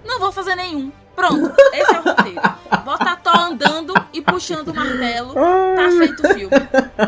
[0.05, 0.91] não vou fazer nenhum.
[1.15, 2.41] Pronto, esse é o roteiro.
[2.85, 6.55] Bota Thor andando e puxando o martelo, tá feito o filme.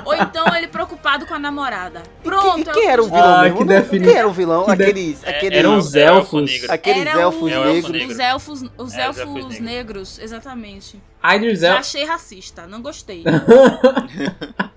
[0.05, 2.03] Ou então ele preocupado com a namorada.
[2.23, 4.65] Pronto, E é quem era o vilão Ah, que defini- Quem era o vilão?
[4.65, 6.65] que de- Aqueles, É, aqueles, Eram era os elfos.
[6.69, 7.91] aqueles Era elfos o- É negros.
[7.91, 8.11] negro.
[8.11, 9.59] Os elfos, os É, os elfos elfos negros.
[9.59, 11.01] negros, exatamente.
[11.35, 11.79] Idris Já Elba.
[11.79, 13.23] achei racista, não gostei.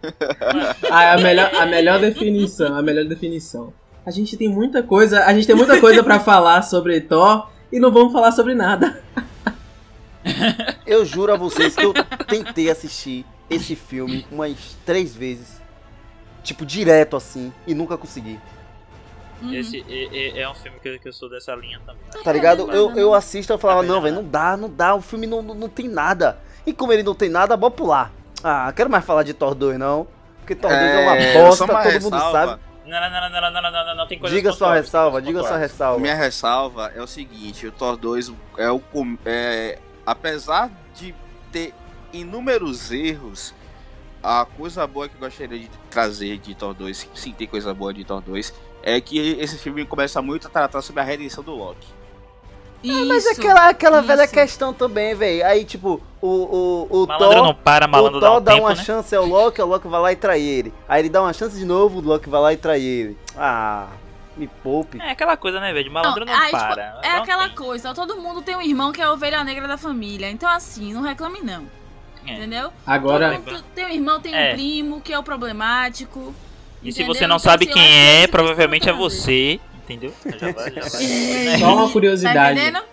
[0.91, 3.73] Ah, a melhor, a melhor definição, a melhor definição.
[4.05, 7.79] A gente tem muita coisa, a gente tem muita coisa pra falar sobre Thor e
[7.81, 9.02] não vamos falar sobre nada.
[10.87, 11.92] Eu juro a vocês que eu
[12.26, 15.61] tentei assistir esse filme umas três vezes.
[16.42, 18.38] Tipo, direto assim, e nunca consegui.
[19.42, 19.52] Uhum.
[19.52, 22.02] Esse é, é- é um filme que, eu sou dessa linha também.
[22.24, 22.66] Tá ligado?
[22.66, 25.26] perdendo Eu, eu assisto e falava, Tá não, velho, não dá, não dá, o filme
[25.26, 26.38] não, não, tem nada.
[26.66, 28.12] E como ele não tem nada, bora pular.
[28.42, 30.07] Ah, quero mais falar de Thor 2, não.
[30.40, 32.33] Porque Thor 2 é, uma É, bosta, todo mundo ressalva.
[32.33, 32.61] sabe.
[32.87, 35.42] Não, não, não, não, não, não, não, não, não, tem coisas Diga sua ressalva, diga
[35.42, 35.99] sua ressalva.
[36.01, 38.81] Minha ressalva é o seguinte, o Thor 2 é o
[39.25, 41.12] é, apesar de
[41.51, 41.75] ter
[42.12, 43.53] inúmeros erros,
[44.22, 47.92] a coisa boa que eu gostaria de trazer de Thor 2, sim tem coisa boa
[47.92, 51.57] de Thor 2, é que esse filme começa muito a tratar sobre a redenção do
[51.57, 51.96] Loki.
[53.07, 54.33] Mas é Isso, aquela, aquela velha isso.
[54.35, 55.44] questão também, velho.
[55.46, 57.44] Aí, tipo, o, o, o Malandro Thor.
[57.46, 58.83] não para, malandro o dá Thor um dá tempo, uma né?
[58.85, 60.72] chance ao Loki, o Loki vai lá e trai ele.
[60.88, 63.16] Aí ele dá uma chance de novo, o Loki vai lá e trai ele.
[63.37, 63.88] Ah,
[64.37, 64.99] me poupe.
[65.01, 65.90] É aquela coisa, né, velho?
[65.90, 67.01] Malandro não, Não, aí, tipo, para.
[67.03, 67.57] É Dá um aquela tempo.
[67.62, 70.31] coisa, todo mundo tem um irmão que é a ovelha negra da família.
[70.31, 71.64] Então, assim, não reclame não.
[72.27, 72.35] É.
[72.35, 72.70] Entendeu?
[72.87, 74.53] Agora, Todo mundo tem um irmão, tem um É.
[74.53, 76.35] primo que é o problemático.
[76.83, 77.14] E se entendeu?
[77.14, 79.61] você não Então, sabe assim, quem é, isso que provavelmente é tem você.
[79.88, 80.12] Entendeu?
[80.38, 80.88] Já vai, já vai.
[81.59, 82.59] só uma Tá curiosidade.
[82.61, 82.85] entendendo?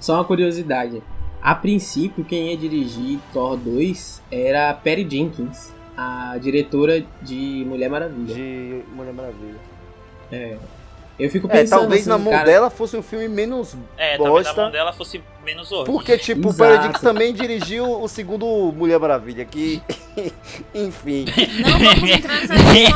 [0.00, 1.02] Só uma curiosidade.
[1.40, 8.34] A princípio, quem ia dirigir Thor 2 era Patty Jenkins, a diretora de Mulher Maravilha.
[8.34, 9.56] De Mulher Maravilha.
[10.32, 10.56] É.
[11.18, 14.16] Eu fico É, pensando talvez assim, na mão cara, dela fosse um filme menos É,
[14.16, 14.62] talvez a bosta.
[14.62, 15.92] mão dela fosse menos horrível.
[15.92, 16.70] Porque, tipo, o Exato.
[16.72, 19.82] Paradigm também dirigiu o segundo Mulher Maravilha, que.
[20.74, 21.26] Enfim.
[21.62, 22.54] Não vamos entrar nessa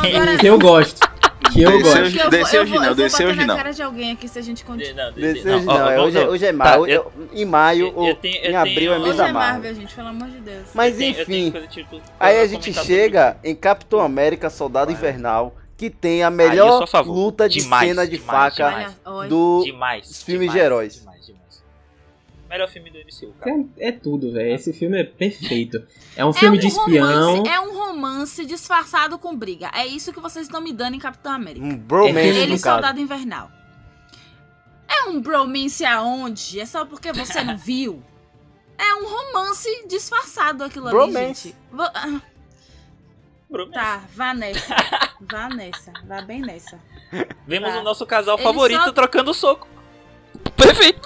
[0.09, 0.37] agora.
[0.41, 1.07] que eu gosto.
[1.55, 2.03] Que eu Desceu- gosto.
[2.03, 4.27] Porque eu vou, Desceu eu vou, eu vou desceu bater na cara de alguém aqui
[4.29, 5.05] se a gente continuar.
[5.07, 6.87] Não, de- Desejo não, não, ó, é, hoje, é- hoje é Tá, maio.
[6.89, 9.53] eu- em maio, eu- ou eu eu em abril é mês Hoje da é Marvel.
[9.53, 10.67] Marvel, gente, pelo amor de Deus.
[10.75, 14.99] Mas eu eu enfim, tipo, aí a gente chega em Capitão América Soldado Vai.
[15.01, 18.97] Invernal, que tem a eu melhor luta de Demais, cena de demais, faca demais.
[19.05, 19.29] Olha.
[19.29, 19.63] do.
[19.65, 20.23] Demais.
[20.23, 21.07] filmes de demais, heróis.
[22.55, 23.57] Melhor filme do MCU, cara.
[23.79, 24.55] É, é tudo, velho.
[24.55, 25.85] Esse filme é perfeito.
[26.17, 27.33] É um É filme um de espião.
[27.35, 29.71] Romance, é um romance disfarçado com briga.
[29.75, 31.67] É isso que vocês estão me dando em Capitão América.
[31.67, 32.75] Um bromance, É Ele e caso.
[32.77, 33.51] Soldado Invernal.
[34.89, 36.61] É um bromance aonde?
[36.61, 38.03] É só porque você não viu?
[38.79, 41.49] É um romance disfarçado aquilo ali, Bromance.
[41.49, 41.57] gente.
[41.73, 42.21] Vo- ah,
[43.51, 43.75] Bromance.
[43.75, 44.75] Tá, vá nessa.
[45.31, 45.93] Vá nessa.
[46.07, 46.79] Vá bem nessa.
[47.47, 47.81] Vemos Tá.
[47.81, 49.67] o nosso casal Ele favorito só- trocando soco.
[50.57, 51.05] Perfeito.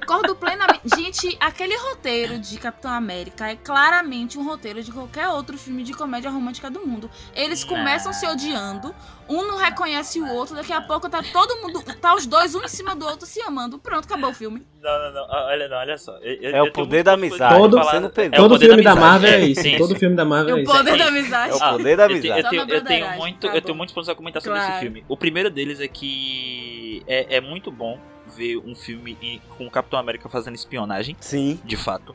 [0.00, 0.80] Concordo plenamente.
[0.96, 5.92] Gente, aquele roteiro de Capitão América é claramente um roteiro de qualquer outro filme de
[5.92, 7.10] comédia romântica do mundo.
[7.34, 8.94] Eles começam se odiando,
[9.28, 12.62] um não reconhece o outro, daqui a pouco tá todo mundo, tá os dois um
[12.62, 13.78] em cima do outro se amando.
[13.78, 14.66] Pronto, acabou o filme.
[14.80, 15.24] Não, não, não.
[15.30, 16.12] Ah, Olha, não, olha só.
[16.18, 17.76] Eu- eu- É o eu poder da amizade, Todo-
[18.10, 18.38] pegou.
[18.38, 19.12] É o Todo poder filme da amizade.
[19.12, 19.60] Marvel é isso.
[19.62, 19.98] sim, Todo sim.
[19.98, 20.72] filme da Marvel é o isso.
[20.72, 21.52] poder da É amizade.
[21.52, 22.40] o Ah, poder da Eu, amizade.
[22.40, 25.04] eu tenho, eu tenho muito, tá eu tenho muitos pontos a comentar sobre esse filme.
[25.08, 29.98] O primeiro deles é que é, é muito bom ver um filme com o Capitão
[29.98, 31.58] América fazendo espionagem, Sim.
[31.64, 32.14] de fato.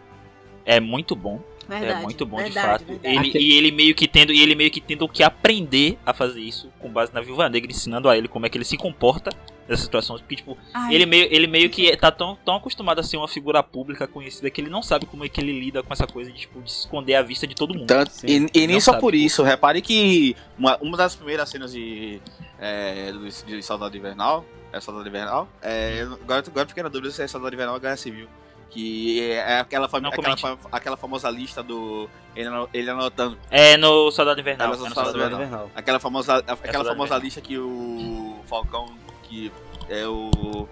[0.66, 1.92] É muito bom, Verdade.
[1.92, 3.02] é muito bom verdade, de fato.
[3.02, 3.30] verdade.
[3.30, 6.42] Ele, E ele meio que tendo, e ele meio que tendo que aprender a fazer
[6.42, 9.30] isso com base na Viúva Negra, ensinando a ele como é que ele se comporta
[9.68, 13.04] nessas situações, porque tipo, Ai, ele meio, ele meio que tá tão, tão acostumado a
[13.04, 15.94] ser uma figura pública conhecida que ele não sabe como é que ele lida com
[15.94, 17.88] essa coisa de, tipo, de se esconder à vista de todo mundo.
[17.88, 18.48] Tanto, Sim.
[18.54, 22.22] e, e nem só por isso, repare que uma, uma das primeiras cenas de,
[22.60, 27.12] é, do- de Soldado Invernal, é Soldado Invernal, é, agora, agora eu fiquei na dúvida
[27.14, 28.28] se é Soldado Invernal ou Guerra Civil.
[28.70, 30.42] Que é aquela, Não aquela, comente.
[30.42, 32.10] fa- aquela famosa lista do.
[32.36, 33.38] Ele, ele anotando.
[33.52, 34.72] É no Soldado Invernal.
[34.72, 35.42] É É no no Soldado Soldado Invernal.
[35.46, 35.72] Invernal.
[35.76, 37.20] Aquela famosa, aquela Soldado famosa Invernal.
[37.20, 38.88] lista que o Falcão,
[39.34, 39.52] que
[39.90, 40.68] é o.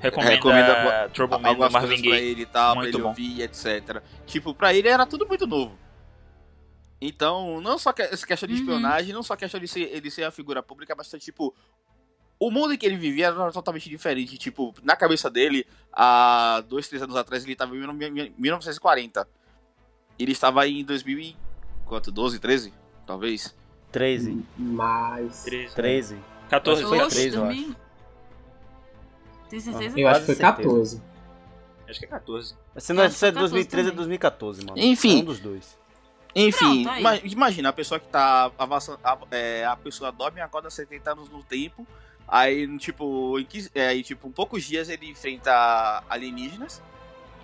[0.00, 2.28] Recomenda, Trouble algumas Marvin coisas pra Gaye.
[2.30, 3.08] ele e tal, Muito pra ele bom.
[3.10, 4.02] ouvir, etc.
[4.26, 5.78] Tipo, pra ele era tudo muito novo.
[7.00, 8.60] Então, não só que- essa questão de Uhum.
[8.60, 11.54] espionagem, não só a questão de ser, ele ser a figura pública, mas tipo,
[12.38, 14.36] o mundo em que ele vivia era totalmente diferente.
[14.38, 19.28] Tipo, na cabeça dele, há dois, três anos atrás, ele estava em 1940.
[20.18, 21.36] Ele estava em 2000 e...
[21.86, 22.10] quanto?
[22.10, 22.72] 12, 13?
[23.06, 23.54] Talvez.
[23.92, 24.44] 13.
[24.56, 25.44] Mas.
[25.44, 25.74] 13.
[25.74, 26.18] 13.
[26.52, 26.84] 14.
[26.84, 27.76] Foi Oxe, 13, eu dormi.
[29.48, 29.98] Tem certeza?
[30.00, 30.62] Eu acho que foi Quase certeza.
[30.62, 31.02] 14.
[31.88, 32.54] Acho que é 14.
[32.78, 33.96] Se não é Acho se é foi 14 2013 é também.
[33.96, 34.78] 2014, mano.
[34.78, 35.18] Enfim.
[35.18, 35.78] É um dos dois.
[36.34, 37.00] Enfim, Pronto, aí.
[37.00, 41.28] ima- imagina, a pessoa que tá a, é, a pessoa dorme e acorda 70 anos
[41.28, 41.86] no tempo,
[42.26, 46.80] Aí, tipo, em, é, aí, tipo, em poucos dias ele enfrenta alienígenas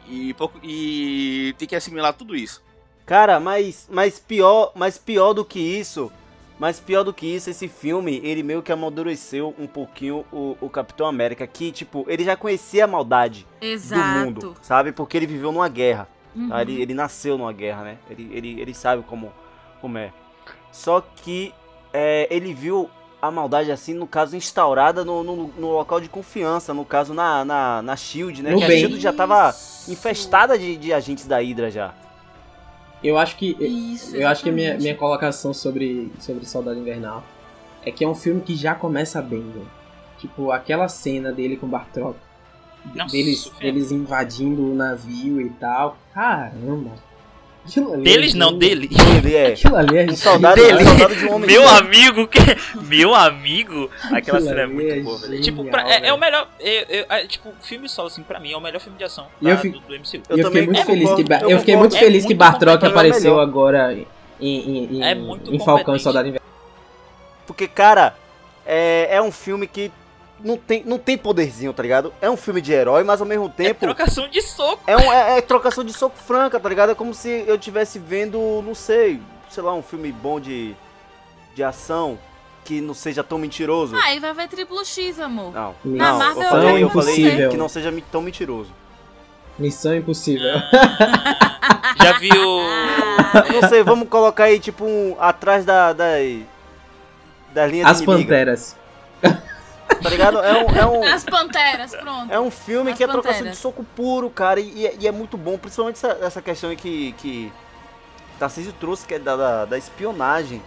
[0.07, 2.63] e, pouco, e tem que assimilar tudo isso.
[3.05, 6.11] Cara, mas, mas pior, mas pior do que isso,
[6.59, 10.69] mas pior do que isso, esse filme, ele meio que amadureceu um pouquinho o, o
[10.69, 14.03] Capitão América, que, tipo, ele já conhecia a maldade Exato.
[14.03, 14.91] do mundo, sabe?
[14.91, 16.09] Porque ele viveu numa guerra.
[16.35, 16.49] Uhum.
[16.49, 16.61] tá?
[16.63, 17.99] Ele, ele nasceu numa guerra, né?
[18.11, 19.33] Ele, ele, ele sabe como,
[19.81, 20.13] como é.
[20.73, 21.55] Só que
[21.93, 22.91] é, ele viu
[23.21, 27.45] a maldade, assim, no caso, instaurada no, no, no local de confiança, no caso, na,
[27.45, 28.51] na, na SHIELD, né?
[28.51, 28.69] No que a.
[28.69, 29.55] SHIELD já tava
[29.89, 31.95] infestada de, de agentes da Hydra já.
[33.03, 33.57] Eu acho que.
[33.61, 37.25] Isso, Eu acho que a minha, minha colocação sobre, sobre Soldado Invernal
[37.85, 39.71] é que é um filme que já começa bem, velho.
[40.19, 42.19] Tipo, aquela cena dele com o Bartrock.
[42.95, 43.61] Nossa, deles, filho.
[43.61, 45.97] deles invadindo o navio e tal.
[46.13, 46.93] Caramba.
[47.69, 48.89] Aquilo ali é Deles não, dele.
[49.17, 50.83] Ele é Aquilo ali é um soldado, Dele.
[50.83, 52.39] um soldado de um homem Meu amigo, que...
[52.83, 55.41] meu amigo, aquela Aquilo cena é muito é boa, velho.
[55.43, 58.53] Tipo, pra- é, é o melhor, é, é- é, tipo, filme solo assim pra mim
[58.53, 60.23] é o melhor filme de ação eu fico- do, do MCU.
[60.29, 61.79] Eu eu fiquei muito é feliz concordo, que, eu eu fiquei concordo.
[61.79, 64.07] muito É feliz que muito Bartrock apareceu agora em,
[64.41, 66.01] em, em, É em Falcão e.
[66.01, 66.49] Soldado Invernal.
[67.47, 68.15] Porque, cara,
[68.67, 69.91] é, é um filme que
[70.45, 72.13] não tem, não tem poderzinho, tá ligado?
[72.21, 74.83] É um filme de herói, mas ao mesmo É tempo trocação de soco.
[74.87, 76.91] é, um- é- é trocação de soco franca, tá ligado?
[76.93, 79.21] É como se eu estivesse vendo, não sei,
[79.51, 80.75] sei lá, um filme bom de,
[81.55, 82.19] de ação
[82.65, 83.97] que não seja tão mentiroso.
[83.97, 85.53] Ah, Aí vai ver triplo X, amor.
[85.53, 87.51] Não, Na não, Marvel eu falei, eu falei Impossível.
[87.51, 88.71] que não seja tão mentiroso.
[89.59, 90.53] Missão Impossível.
[92.01, 92.61] Já viu.
[93.61, 96.07] Não sei, vamos colocar aí, tipo, um, atrás da, da,
[97.53, 98.77] da linha As Panteras.
[100.03, 100.39] Tá ligado?
[100.39, 102.33] É um, é um, As Panteras, pronto.
[102.33, 105.13] É um filme As que é trocação de soco puro, cara, e, é- e é
[105.13, 107.53] muito bom, principalmente essa, essa questão aí que, que
[108.39, 110.63] Tarcísio trouxe, que é da, da, da espionagem.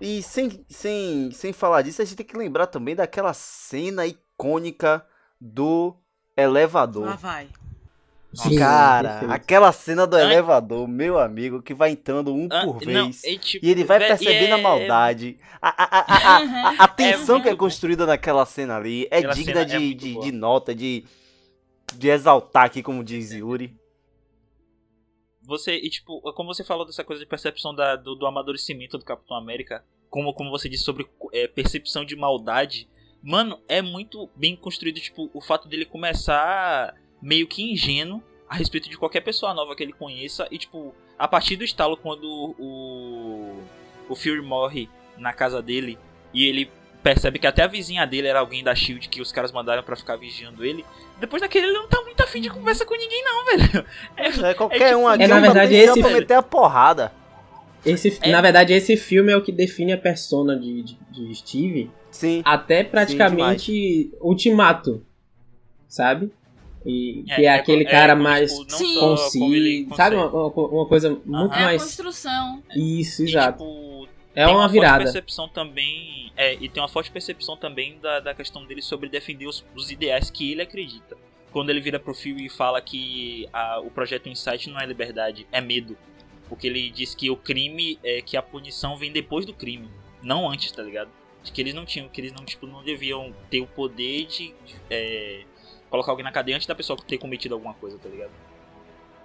[0.00, 5.04] E sem, sem, sem falar disso, a gente tem que lembrar também daquela cena icônica
[5.40, 5.94] do
[6.36, 7.06] elevador.
[7.06, 7.48] Lá vai.
[8.34, 9.32] Sim, cara, perfeito.
[9.32, 10.22] aquela cena do Ai.
[10.24, 13.22] elevador, meu amigo, que vai entrando um Ah, por não, vez.
[13.24, 15.36] é tipo, E ele vai percebendo é- a maldade.
[15.60, 17.58] A, a, a, a, a, a- a tensão muito que é bom.
[17.58, 21.04] construída naquela cena ali é Aquela digna é de, de, de nota, de,
[21.94, 23.76] de exaltar aqui, como diz Yuri.
[25.42, 29.04] Você, e tipo, como você falou dessa coisa de percepção da, do, do amadurecimento do
[29.04, 32.88] Capitão América, como, como você disse sobre é, percepção de maldade,
[33.22, 38.90] mano, é muito bem construído, tipo, o fato dele começar meio que ingênuo a respeito
[38.90, 43.56] de qualquer pessoa nova que ele conheça, e tipo, a partir do estalo quando o,
[44.08, 45.98] o Fury morre na casa dele,
[46.34, 46.70] e ele
[47.02, 49.96] percebe que até a vizinha dele era alguém da SHIELD que os caras mandaram pra
[49.96, 50.84] ficar vigiando ele,
[51.18, 53.86] depois daquele ele não tá muito afim de conversa com ninguém não, velho.
[54.16, 57.12] É, É, qualquer tipo- um aqui É, na um verdade, esse- pra meter a porrada.
[57.84, 61.34] Esse, É- Na verdade, esse filme é o que define a persona de, de, de
[61.34, 62.40] Steve Sim.
[62.44, 65.04] até praticamente Ultimato,
[65.88, 66.30] sabe?
[66.84, 68.94] E, que é, aquele cara como, mais tipo, não Sim.
[68.94, 70.16] só concis, como ele sabe?
[70.16, 71.54] Uma, uma- uma coisa muito Aham.
[71.54, 71.82] É a mais...
[71.82, 72.62] construção.
[72.74, 73.58] Isso, E, exato.
[73.64, 75.04] tipo, É uma forte virada.
[75.04, 79.46] percepção também, é, e tem uma forte percepção também da, da questão dele sobre defender
[79.46, 81.16] os, os ideais que ele acredita.
[81.52, 85.46] Quando ele vira pro Phil e fala que a- o projeto Insight não é liberdade,
[85.52, 85.96] é medo.
[86.48, 89.88] Porque ele diz que o crime, é que a punição vem depois do crime,
[90.22, 91.10] não antes, tá ligado?
[91.42, 94.54] De que eles não tinham, que eles não, tipo, não deviam ter o poder de
[94.88, 95.42] é,
[95.92, 98.30] colocar alguém na cadeia antes da pessoa ter cometido alguma coisa, tá ligado?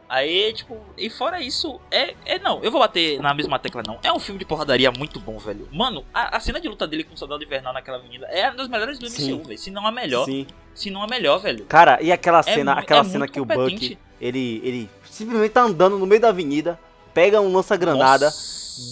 [0.10, 4.00] Aí, tipo, e fora isso, é, é não, eu vou bater na mesma tecla não.
[4.04, 5.68] É um filme de porradaria muito bom, velho.
[5.72, 8.56] Mano, a, a cena de luta dele com o Soldado Invernal naquela avenida é uma
[8.56, 9.34] das melhores do Sim.
[9.34, 9.60] MCU, velho.
[9.60, 10.48] Se não a melhor, Sim.
[10.74, 11.66] se não a melhor, velho.
[11.66, 13.90] Cara, e aquela É cena, mu- aquela é cena que o competente.
[13.96, 16.80] Buck, ele, ele simplesmente tá andando no meio da avenida,
[17.14, 18.32] pega um lança-granada,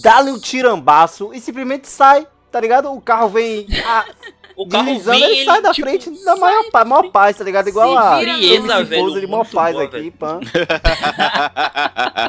[0.01, 2.91] dá-lhe um tirambaço e simplesmente sai, tá ligado?
[2.91, 4.05] O carro vem ah,
[4.55, 7.37] o carro deslizando, vem, ele sai da tipo, frente da maior, da paz, maior paz,
[7.37, 7.67] tá ligado?
[7.67, 10.11] Igual Se a Frieza, velho, ele mó muito paz boa, aqui, velho.
[10.13, 10.39] pã.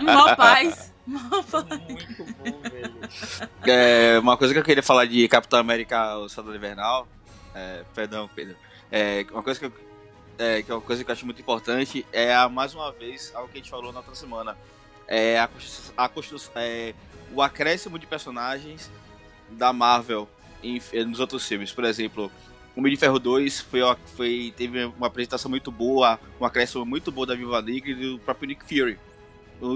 [0.02, 0.92] Mó paz.
[1.06, 2.96] Muito bom, velho.
[3.64, 7.06] É, uma coisa que eu queria falar de Capitão América, o Soldado Invernal.
[7.54, 8.56] É, perdão, Pedro.
[8.90, 9.72] É, uma coisa que eu,
[10.38, 13.32] é, que é uma coisa que eu acho muito importante é a, mais uma vez
[13.34, 14.56] algo que a gente falou na outra semana.
[15.06, 15.48] É a,
[15.96, 16.10] a
[16.56, 16.94] é,
[17.32, 18.90] o acréscimo de personagens
[19.48, 20.28] da Marvel
[20.66, 21.72] em- nos outros filmes.
[21.72, 22.31] Por exemplo,
[22.76, 23.81] o de Ferro 2 foi,
[24.16, 28.18] foi, teve uma apresentação muito boa, um acréscimo muito bom da Viva Negra e do
[28.18, 28.98] próprio Nick Fury.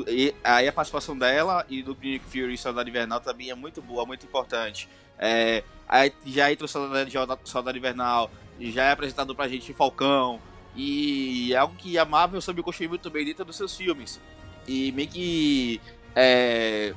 [0.09, 3.81] E aí a participação dela e do Nick Fury e Soldado Invernal também é muito
[3.81, 4.88] boa, muito importante.
[5.18, 7.11] É, aí já entra o Soldado,
[7.44, 10.38] Soldado Invernal, já é apresentado pra gente Falcão,
[10.76, 14.20] e é algo que a Marvel soube construir muito bem dentro dos seus filmes.
[14.68, 15.81] E meio que.
[16.14, 16.94] é,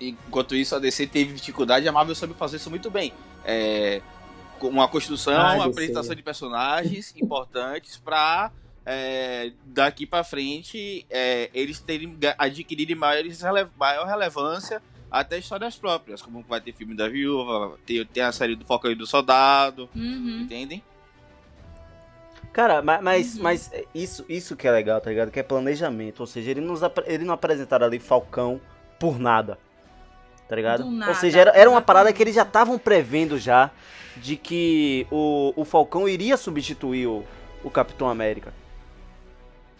[0.00, 3.12] enquanto isso, a DC teve dificuldade, a Marvel soube fazer isso muito bem.
[3.44, 4.00] É,
[4.60, 8.50] uma construção, Ai, uma apresentação de personagens importantes pra
[8.84, 12.16] é, daqui pra frente é, eles terem
[12.96, 18.22] maiores rele- maior relevância até histórias próprias, como vai ter filme da viúva, tem, tem
[18.22, 20.42] a série do Falcão e do Soldado, Uhum.
[20.42, 20.82] entendem?
[22.52, 23.42] Cara, ma- mas, Uhum.
[23.42, 25.30] mas isso, isso que é legal, tá ligado?
[25.30, 26.20] Que é planejamento.
[26.20, 28.60] Ou seja, ele, nos, ele não apresentaram ali Falcão
[28.98, 29.58] por nada.
[30.50, 30.82] Tá ligado?
[30.82, 33.70] Do nada, Ou seja, era, era uma parada que eles já estavam prevendo já
[34.16, 37.24] de que o, o Falcão iria substituir o,
[37.62, 38.52] o Capitão América.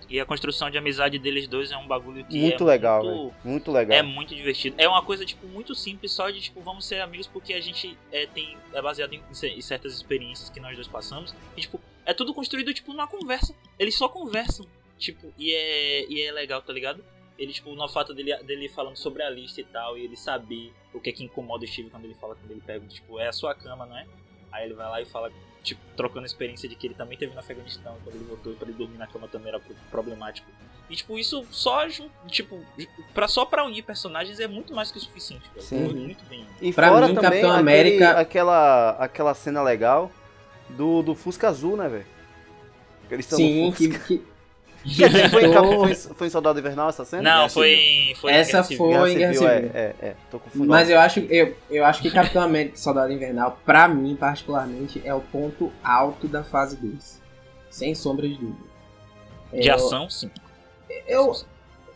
[0.08, 3.16] E a construção de amizade deles dois é um bagulho que Muito é legal, muito,
[3.16, 3.34] velho.
[3.42, 3.98] Muito legal.
[3.98, 4.76] É muito divertido.
[4.78, 7.98] É uma coisa, tipo, muito simples, só de, tipo, vamos ser amigos porque a gente
[8.12, 11.34] é, tem, é baseado em, em certas experiências que nós dois passamos.
[11.56, 13.52] E, tipo, é tudo construído, tipo, numa conversa.
[13.76, 14.64] Eles só conversam,
[14.98, 17.04] tipo, e é, e é legal, tá ligado?
[17.40, 20.72] Ele, tipo, no fato dele, dele falando sobre a lista e tal, e ele saber
[20.92, 23.28] o que é que incomoda o Steve quando ele fala, quando ele pergunta, tipo, é
[23.28, 24.06] a sua cama, não é?
[24.52, 27.32] Aí ele vai lá e fala, tipo, trocando a experiência de que ele também teve
[27.32, 30.50] no Afeganistão, quando ele voltou pra ele dormir na cama também era pro- problemático.
[30.90, 31.86] E, tipo, isso só,
[32.26, 32.62] tipo,
[33.14, 35.64] pra, só pra unir personagens é muito mais que o suficiente, velho.
[35.64, 35.84] Sim.
[35.86, 36.44] Foi muito bem.
[36.60, 40.10] E Pra fora mim, também Capitão aquele- América- aquela, aquela cena legal
[40.70, 42.06] do, do Fusca Azul, né, velho?
[43.08, 44.04] Que Eles estão Sim, no que, Fusca.
[44.06, 44.29] que-
[44.82, 47.22] Quer dizer, foi, em foi, foi em Soldado Invernal essa cena?
[47.22, 48.14] Não, foi em.
[48.14, 48.78] Foi em Essa Civil.
[48.78, 49.70] foi- Guerra em Guerra Civil, Civil.
[49.74, 50.68] É, é, é, tô confundindo.
[50.70, 55.02] Mas eu acho, eu, eu acho que Capitão América e Soldado Invernal, pra mim, particularmente,
[55.04, 57.20] é o ponto alto da fase 2.
[57.68, 58.58] Sem sombra de dúvida.
[59.52, 60.30] De Eu- ação, sim.
[61.06, 61.32] Eu,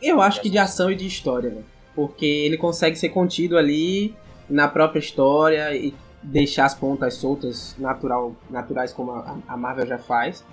[0.02, 1.62] eu acho que de ação e de história, né?
[1.94, 4.14] Porque ele consegue ser contido ali
[4.48, 9.98] na própria história e deixar as pontas soltas natural, naturais como a, a Marvel já
[9.98, 10.44] faz.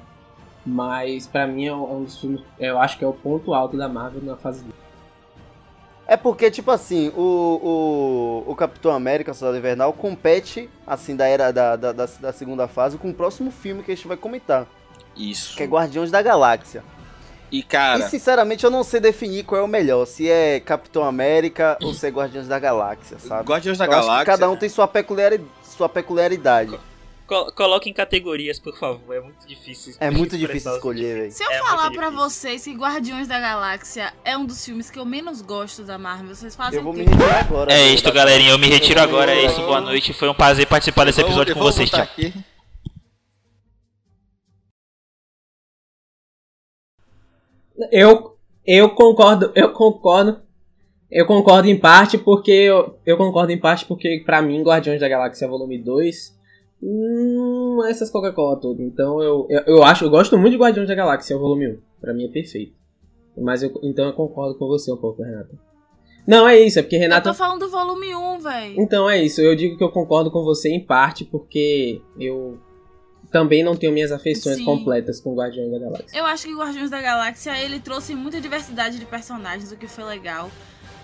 [0.66, 2.42] Mas pra mim é um dos filmes.
[2.60, 4.74] Eu acho que é o ponto alto da Marvel na fase 2.
[6.08, 11.52] É porque, tipo assim, o, o, o Capitão América, Soldado Invernal, compete, assim, da era
[11.54, 14.68] da, da, da, da segunda fase com o próximo filme que a gente vai comentar,
[15.16, 15.56] Isso.
[15.56, 16.84] que é Guardiões da Galáxia.
[17.50, 21.04] E cara, E sinceramente eu não sei definir qual é o melhor, se é Capitão
[21.06, 23.50] América ou se é Guardiões da Galáxia, sabe?
[23.50, 24.26] Guardiões da Eu acho que Galáxia.
[24.34, 26.78] cada um tem sua, peculiari- sua peculiaridade.
[27.32, 29.16] Co coloque em categorias, por favor.
[29.16, 29.96] É muito difícil.
[30.02, 31.32] É muito difícil escolher, velho.
[31.32, 32.12] Se eu É falar difícil.
[32.12, 36.36] vocês que Guardiões da Galáxia é um dos filmes que eu menos gosto da Marvel,
[36.36, 37.72] vocês fazem Eu vou o me retirar agora.
[37.72, 37.96] É velho.
[37.96, 38.52] isto, galerinha.
[38.52, 39.32] Eu me retiro Eu vou- agora.
[39.34, 39.56] É isso.
[39.56, 40.12] vou- Boa noite.
[40.12, 42.02] Foi um prazer participar desse Eu vou- episódio eu com vou vocês, tchau.
[42.02, 42.34] aqui.
[47.92, 50.42] Eu, eu concordo, eu concordo.
[51.10, 55.10] Eu concordo em parte porque eu, eu concordo em parte porque pra mim Guardiões da
[55.10, 56.34] Galáxia Volume 2
[56.82, 58.86] hum, essas Coca-Cola todas.
[58.86, 61.78] Então eu, eu, eu acho, eu gosto muito de Guardiões da Galáxia Volume 1.
[62.00, 62.74] Pra mim é perfeito.
[63.38, 65.58] Mas eu, então eu concordo com você um pouco, Renata.
[66.28, 68.76] Não, é isso, é porque Eu Renata tô falando do volume 1, véi.
[68.78, 72.60] Então é isso, eu digo que eu concordo com você em parte porque eu
[73.32, 74.66] também não tenho minhas afeições Sim.
[74.66, 76.20] completas com Guardiões da Galáxia.
[76.20, 80.04] Eu acho que Guardiões da Galáxia ele trouxe muita diversidade de personagens, o que foi
[80.04, 80.52] legal.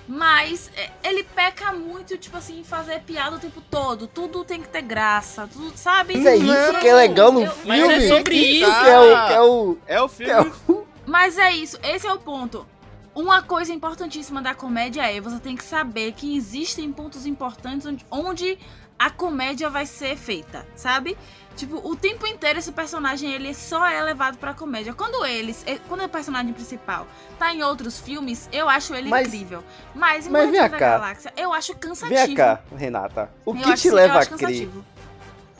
[0.07, 4.07] Mas é, ele peca muito, tipo assim, em fazer piada o tempo todo.
[4.07, 6.17] Tudo tem que ter graça, tudo, sabe?
[6.17, 7.67] Isso é isso que é legal no eu- filme.
[7.81, 9.77] Mas é sobre isso, que é o, que é o...
[9.87, 10.55] É o Que é filme.
[10.69, 10.87] o...
[11.05, 12.65] Mas é isso, esse é o ponto.
[13.13, 18.05] Uma coisa importantíssima da comédia é você tem que saber que existem pontos importantes onde,
[18.11, 18.59] onde
[18.99, 21.17] a comédia vai ser feita, sabe?
[21.55, 24.93] Tipo, o tempo inteiro esse personagem ele só é levado pra comédia.
[24.93, 27.07] Quando eles, eh, quando o personagem principal
[27.39, 29.63] tá em outros filmes, eu acho ele Mas- incrível.
[29.95, 30.77] Mas em mas vem cá.
[30.77, 32.25] Galáxia, eu acho cansativo.
[32.27, 33.31] Vem cá, Renata.
[33.43, 34.69] O Eu que acho- te leva a crer.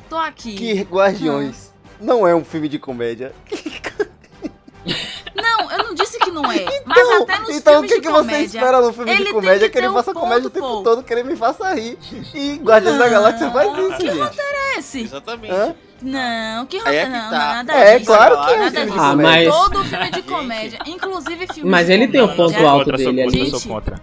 [0.07, 0.55] Tô aqui.
[0.55, 3.33] que Guardiões não é um filme de comédia?
[6.41, 6.81] Não, eu não que não é.
[6.85, 8.45] mas até nos então o que, de que você comédia.
[8.45, 10.83] espera no filme ele de comédia que que ele um faça comédia o tempo pô.
[10.83, 11.97] todo, que ele me faça rir.
[12.33, 14.39] E Guardiões da Galáxia faz Não, isso, que gente.
[14.39, 15.01] é esse?
[15.01, 15.53] Exatamente.
[15.53, 15.75] Hã?
[15.99, 17.05] Não, que é roteiro.
[17.05, 17.37] que não, tá.
[17.39, 18.11] nada É, disso.
[18.11, 18.91] claro que é um nada filme.
[18.99, 19.49] Ah, comédia.
[19.51, 22.45] mas- Todo filme de comédia, inclusive filme Mas ele tem o comédia.
[22.57, 23.49] ponto alto contra, dele ali.
[23.49, 24.01] sou contra.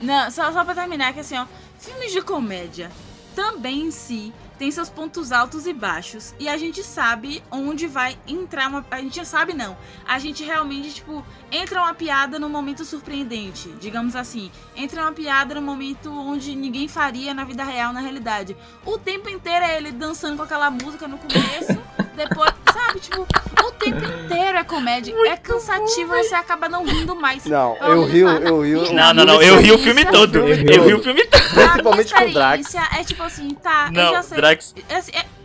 [0.00, 1.46] Não, só, só pra terminar, que assim, ó,
[1.78, 2.90] filmes de comédia
[3.36, 4.32] também em si
[4.62, 6.36] tem seus pontos altos e baixos.
[6.38, 8.86] E a gente sabe onde vai entrar uma.
[8.92, 9.76] A gente sabe não.
[10.06, 13.68] A gente realmente, tipo, entra uma piada num momento surpreendente.
[13.80, 14.52] Digamos assim.
[14.76, 18.56] Entra uma piada num momento onde ninguém faria na vida real, na realidade.
[18.86, 21.82] O tempo inteiro é ele dançando com aquela música no começo.
[22.16, 23.00] depois, sabe?
[23.00, 25.14] Tipo, o tempo inteiro é comédia.
[25.26, 27.44] é cansativo, você acaba não rindo mais.
[27.46, 28.92] Não, eu rio, eu rio.
[28.92, 29.42] Não, não, não.
[29.42, 30.38] Eu ri o filme todo.
[30.38, 31.00] Eu ri Eu ri todo.
[31.00, 31.42] o filme todo.
[31.42, 32.66] A minha Principalmente com o Drax.
[32.66, 34.36] experiência É tipo assim, tá, eu Não, já sei.
[34.36, 34.74] Drax.
[34.88, 35.42] É assim, é-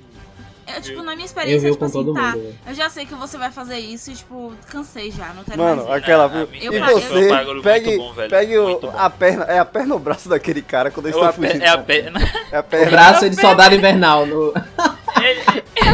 [0.76, 2.53] eu, tipo, na minha Eu experiência, vi tipo com assim, todo tá, mundo.
[2.68, 5.86] eu já sei que você vai fazer isso e, tipo, cansei já, não quero Mano,
[5.88, 6.28] mais aquela.
[6.28, 9.45] Não, a e você bagulho pegue, muito bom, pegue o- Muito a perna.
[9.45, 11.63] É a perna ou o braço daquele cara quando eles Eu estão a pe- fugindo.
[11.63, 12.20] é a perna.
[12.51, 12.91] É a O perna.
[12.91, 14.26] braço de soldado invernal.
[14.26, 14.53] No...
[15.30, 15.41] Ele-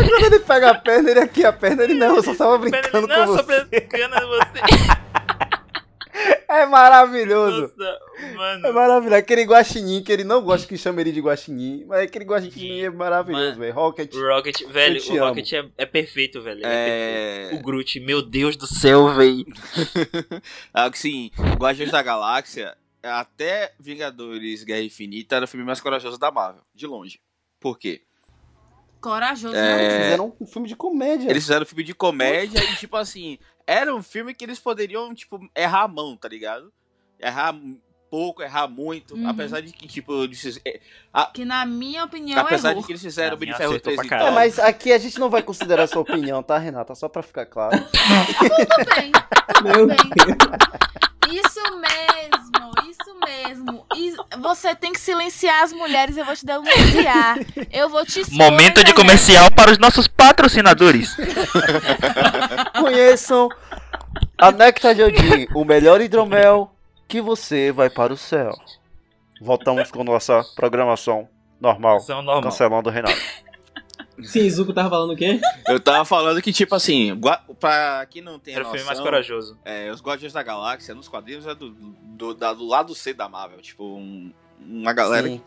[0.10, 3.08] Quando ele pega a perna, ele aqui, a perna, ele não, eu só tava brincando
[3.08, 3.64] não, com só você.
[3.66, 5.04] brincando com você.
[6.48, 7.62] É maravilhoso.
[7.76, 8.74] Nossa, É mano.
[8.74, 9.16] maravilhoso.
[9.16, 12.90] Aquele guaxinim que ele não gosta que chama ele de guaxinim, mas aquele guaxinim é
[12.92, 13.74] maravilhoso, velho.
[13.74, 14.14] Rocket.
[14.14, 15.26] O Rocket, velho, o amo.
[15.30, 16.60] Rocket é, é perfeito, velho.
[16.60, 16.70] ele É...
[16.70, 17.40] É.
[17.42, 17.60] perfeito.
[17.60, 19.44] O Groot, meu Deus do céu, velho.
[20.72, 26.62] Assim, Guardiões da Galáxia, até Vingadores Guerra Infinita, era o filme mais corajoso da Marvel,
[26.76, 27.20] de longe.
[27.60, 28.02] Por quê?
[29.04, 29.74] Corajoso, É.
[29.84, 30.02] Eles não.
[30.04, 31.30] fizeram um filme de comédia.
[31.30, 33.38] Eles fizeram um filme de comédia e, tipo assim,
[33.68, 36.72] era um filme que eles poderiam, tipo, errar a mão, tá ligado?
[37.20, 37.54] Errar
[38.10, 39.16] pouco, errar muito.
[39.16, 39.28] Uhum.
[39.28, 40.80] Apesar de que, tipo, eles é,
[41.34, 42.82] Que na minha opinião apesar errou.
[42.82, 44.30] de que eles fizeram Na o minha Ferro acertou 3 pra e caralho.
[44.30, 46.96] É, mas aqui a gente não vai considerar a sua opinião, tá, Renata?
[46.96, 47.78] Só pra ficar claro.
[47.78, 49.12] Tudo bem,
[49.64, 51.08] Meu tudo bem.
[51.36, 53.86] Isso mesmo, isso mesmo.
[53.96, 57.38] E você tem que silenciar as mulheres, eu vou te denunciar.
[57.72, 58.94] Eu vou te Momento de internet.
[58.96, 61.16] comercial para os nossos patrocinadores.
[62.80, 63.50] Conheçam
[64.38, 66.72] a Nectar de Odin, o melhor hidromel
[67.08, 68.52] que você vai para o céu.
[69.42, 71.28] Voltamos com nossa programação
[71.60, 72.42] normal, normal.
[72.42, 73.18] cancelando o Renato.
[74.22, 75.40] Sim, Zuko tava falando o quê?
[75.68, 77.20] Eu tava falando que, tipo assim,
[77.60, 79.58] pra quem não tem Era o filme mais noção, corajoso.
[79.66, 83.28] é, os Guardiões da Galáxia, nos quadrinhos, é do, do, da- do lado C da
[83.28, 83.60] Marvel.
[83.62, 85.42] Tipo, um- uma galera Sim.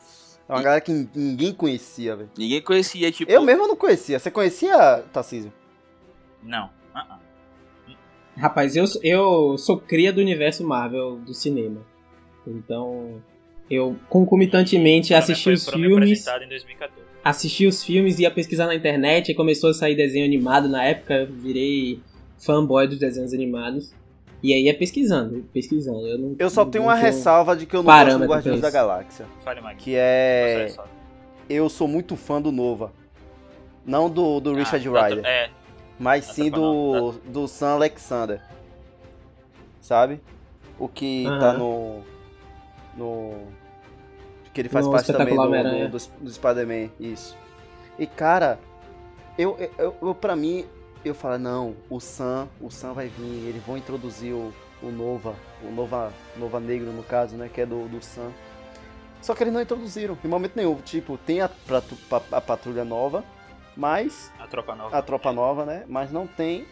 [0.49, 2.31] É uma galera que ninguém conhecia, velho.
[2.39, 3.31] ninguém conhecia, tipo...
[3.31, 4.19] Eu mesmo não conhecia.
[4.19, 5.53] Você conhecia, Tarcísio?
[6.43, 6.71] Não.
[6.95, 7.19] ah, ah.
[8.37, 11.81] Rapaz, eu, eu sou cria do universo Marvel do cinema.
[12.47, 13.21] Então,
[13.71, 16.95] eu concomitantemente assisti Foi- os me filmes, apresentados em 2014.
[17.31, 21.14] Assisti os filmes, ia pesquisar na internet, e começou a sair desenho animado na época,
[21.14, 22.01] eu virei
[22.39, 23.93] fanboy dos desenhos animados.
[24.43, 26.07] E aí ia pesquisando, pesquisando.
[26.07, 28.27] Eu, não, Eu só não- tenho não uma ressalva de que eu não gosto do
[28.27, 28.70] Guardiões da.
[28.70, 29.27] Galáxia.
[29.43, 29.77] Fale, Mike.
[29.77, 30.72] Que é.
[31.49, 32.93] Eu sou muito fã do Nova.
[33.85, 35.24] Não do, do Richard Ah, tá- Ryder.
[35.27, 35.51] É,
[35.99, 38.41] Mas sim tá do, do Sam Alexander.
[39.81, 40.20] Sabe?
[40.79, 41.59] O que tá Aham.
[41.59, 42.01] no.
[42.97, 43.35] No.
[44.57, 46.89] Que ele faz No parte também do, do, do, do Spider-Man.
[46.99, 47.37] Isso.
[47.99, 48.59] E cara,
[49.37, 50.65] eu, eu, eu, pra mim,
[51.05, 55.35] eu falo, não, o Sam, o Sam vai vir, eles vão introduzir o, o Nova,
[55.63, 57.51] o Nova, Nova Negro no caso, né?
[57.53, 58.31] Que é do, do Sam.
[59.21, 60.77] Só que eles não introduziram, em momento nenhum.
[60.77, 61.51] Tipo, tem a,
[62.09, 63.23] pa- a patrulha nova,
[63.77, 64.97] mas a tropa nova.
[64.97, 65.85] a tropa nova, né?
[65.87, 66.65] Mas não tem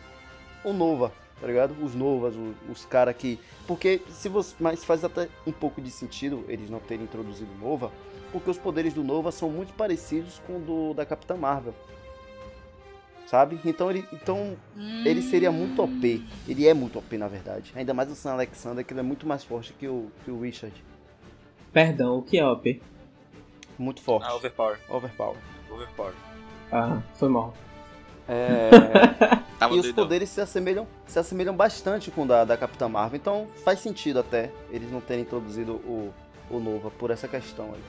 [0.64, 1.12] o Nova,
[1.44, 1.74] tá ligado?
[1.84, 3.38] Os Novas, os, os caras que.
[3.66, 4.54] Porque se você.
[4.58, 7.92] Mas faz até um pouco de sentido eles não terem introduzido o Nova,
[8.32, 11.74] porque os poderes do Nova são muito parecidos com o do, da Capitã Marvel.
[13.26, 13.60] Sabe?
[13.62, 14.06] Então ele.
[14.10, 14.56] Então
[15.04, 16.24] ele seria muito OP.
[16.48, 17.72] Ele é muito OP, na verdade.
[17.76, 20.40] Ainda mais o Sam Alexander, que ele é muito mais forte que o, que o
[20.40, 20.74] Richard.
[21.74, 22.80] Perdão, o que é OP?
[23.78, 24.26] Muito forte.
[24.26, 24.78] Ah, Overpower.
[24.88, 25.36] Overpower.
[25.70, 26.14] Overpower.
[26.72, 27.52] Ah, foi mal.
[28.28, 28.70] É.
[29.58, 33.16] Tava e os poderes se assemelham, se assemelham bastante com o da, da Capitã Marvel.
[33.16, 36.12] Então faz sentido até eles não terem introduzido o,
[36.50, 37.80] o Nova por essa questão aí.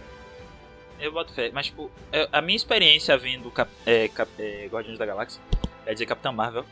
[0.99, 1.91] Eu boto fé, mas tipo,
[2.31, 5.41] a minha experiência vendo Cap, é, Cap- é, Guardiões da Galáxia,
[5.85, 6.63] é dizer Capitão Marvel,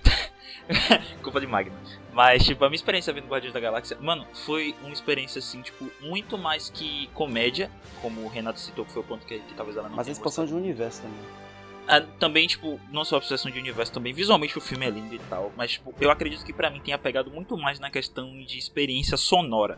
[1.21, 1.75] culpa de Magno.
[2.13, 5.89] Mas tipo, a minha experiência vendo Guardiões da Galáxia, mano, foi uma experiência assim, tipo,
[5.99, 7.69] muito mais que comédia,
[8.01, 10.11] como o Renato citou, que foi o ponto que, que talvez ela não Mas a
[10.11, 10.61] expansão gostado.
[10.61, 11.42] de universo também.
[11.87, 15.13] Ah, também, tipo, não só a obsessão de universo, também visualmente o filme é lindo
[15.15, 18.31] e tal, mas tipo, eu acredito que pra mim tenha pegado muito mais na questão
[18.45, 19.77] de experiência sonora.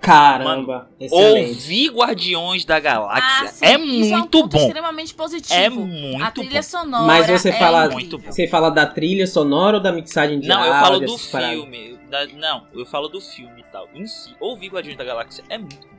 [0.00, 1.48] Caramba, excelente.
[1.48, 4.58] Ouvir Guardiões da Galáxia Ah, sim, é isso é um muito bom.
[4.66, 5.54] extremamente positivo.
[5.54, 6.62] É a muito trilha bom.
[6.62, 7.06] sonora.
[7.06, 8.20] Mas você é fala, incrível.
[8.32, 11.98] você fala da trilha sonora ou da mixagem de Não, eu áudio, falo do filme.
[12.08, 13.88] da- não, eu falo do filme e tal.
[13.94, 15.96] Em si, ouvir Guardiões da Galáxia é muito bom.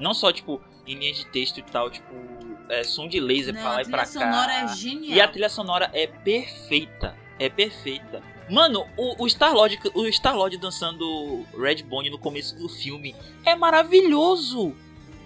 [0.00, 0.60] Não só, tipo,
[0.92, 2.12] em linhas de texto e tal, tipo,
[2.68, 4.32] é, som de laser Não, pra lá a e pra trilha cá.
[4.32, 5.16] sonora é genial.
[5.16, 7.14] E a trilha sonora é perfeita.
[7.38, 8.22] É perfeita.
[8.50, 13.14] Mano, o, o Star-Lord o Star -Lord dançando Red Bone no começo do filme
[13.46, 14.74] é maravilhoso.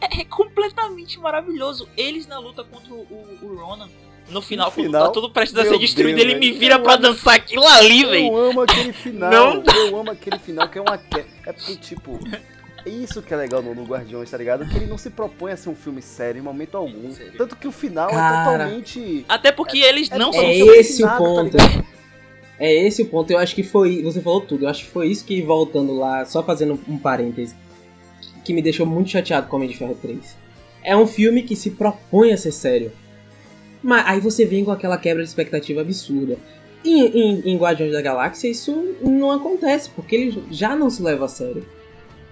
[0.00, 1.88] É, é completamente maravilhoso.
[1.96, 2.98] Eles na luta contra o,
[3.42, 3.88] o- Ronan.
[4.28, 6.96] No final, quando final, tá tudo prestes a ser destruído, Deus, ele me vira pra
[6.96, 8.26] dançar aquilo ali, velho.
[8.26, 9.30] Eu amo aquele final.
[9.30, 9.62] Não.
[9.74, 10.94] Eu amo aquele final que é uma
[11.46, 12.18] É porque, tipo.
[12.86, 14.68] É isso que é legal no, no Guardiões, tá ligado?
[14.68, 17.10] Que ele não se propõe a ser um filme sério em momento algum.
[17.12, 17.32] Sério.
[17.38, 18.42] Tanto que o final Cara.
[18.42, 19.24] é totalmente.
[19.28, 20.42] Até porque eles não é são.
[20.42, 21.56] É esse o nada, tá ponto.
[21.56, 21.86] ligado?
[22.58, 23.30] É esse o ponto.
[23.30, 24.02] Eu acho que foi.
[24.02, 24.64] Você falou tudo.
[24.64, 27.54] Eu acho que foi isso que, voltando lá, só fazendo um parêntese,
[28.44, 30.36] que me deixou muito chateado com Homem de Ferro 3.
[30.82, 32.92] É um filme que se propõe a ser sério.
[33.82, 36.36] Mas aí você vem com aquela quebra de expectativa absurda.
[36.84, 41.24] Em, em, em Guardiões da Galáxia isso não acontece, porque ele já não se leva
[41.24, 41.66] a sério.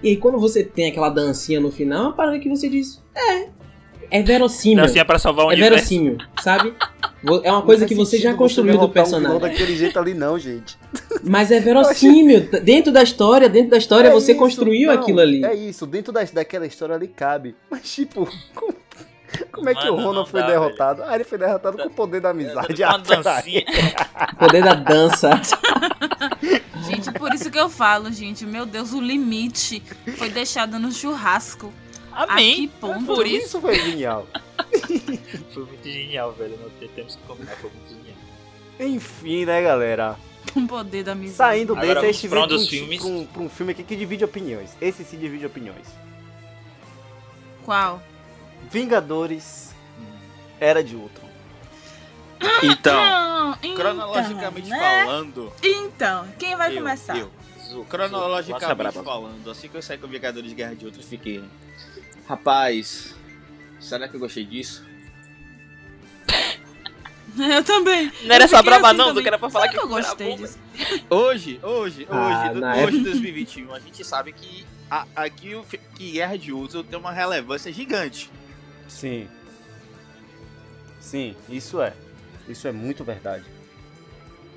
[0.03, 3.01] E aí quando você tem aquela dancinha no final, é uma parada que você diz,
[3.15, 3.47] é,
[4.11, 4.83] é verossímil.
[4.85, 5.75] Dancinha pra salvar o É universo.
[5.75, 6.73] verossímil, sabe?
[7.43, 9.39] É uma coisa Não que você já construiu do um vilão personagem.
[9.39, 10.77] daquele jeito ali não, gente.
[11.23, 12.49] Mas é verossímil.
[12.61, 15.43] Dentro da história, dentro da história, É você isso, construiu não, aquilo ali.
[15.45, 17.55] É isso, dentro da, daquela história ali cabe.
[17.71, 18.73] Mas tipo, como,
[19.53, 21.03] como é que Mano, o Ronan foi dá, derrotado?
[21.03, 22.81] Ah, ele foi derrotado com o poder da amizade.
[22.83, 23.63] Uma Ah, dancinha.
[24.39, 25.29] Poder da dança.
[26.89, 28.45] Gente, por isso que eu falo, gente.
[28.45, 29.81] Meu Deus, o limite
[30.17, 31.71] foi deixado no churrasco.
[32.11, 32.67] A que Amém.
[32.67, 33.05] ponto?
[33.05, 33.45] Por isso.
[33.47, 34.27] Isso foi genial.
[35.53, 36.57] Foi muito genial, velho.
[36.61, 38.15] Não tem- temos que combinar, foi muito genial.
[38.79, 40.15] Enfim, né, galera?
[40.53, 41.37] Com poder da amizade.
[41.37, 42.99] Saindo Agora desse, a gente um vem pra um, filmes.
[43.01, 44.75] pra um- pra um filme aqui que divide opiniões.
[44.81, 45.87] Esse sim divide opiniões.
[47.63, 48.01] Qual?
[48.71, 49.73] Vingadores
[50.59, 51.29] Era de Ultron.
[52.63, 54.77] Então, Ah, então, cronologicamente né?
[54.79, 57.17] falando, Então, quem vai eu, começar?
[57.17, 57.31] eu,
[57.89, 61.43] cronologicamente falando, assim que eu saí com Vingadores de Guerra de Ultron, eu fiquei,
[62.27, 63.15] rapaz,
[63.79, 64.83] será que eu gostei disso?
[67.35, 68.11] Eu também.
[68.23, 69.15] Não era Eu essa fiquei braba assim não, também.
[69.15, 70.59] do que era pra falar que eu gostei disso.
[71.09, 75.59] Hoje, hoje, Ah, hoje, na hoje, época- 2021, a gente sabe que a, aqui
[75.95, 78.29] que Guerra de Ultron tem uma relevância gigante.
[78.87, 79.27] Sim.
[80.99, 81.93] Sim, isso é.
[82.47, 83.45] Isso é muito verdade.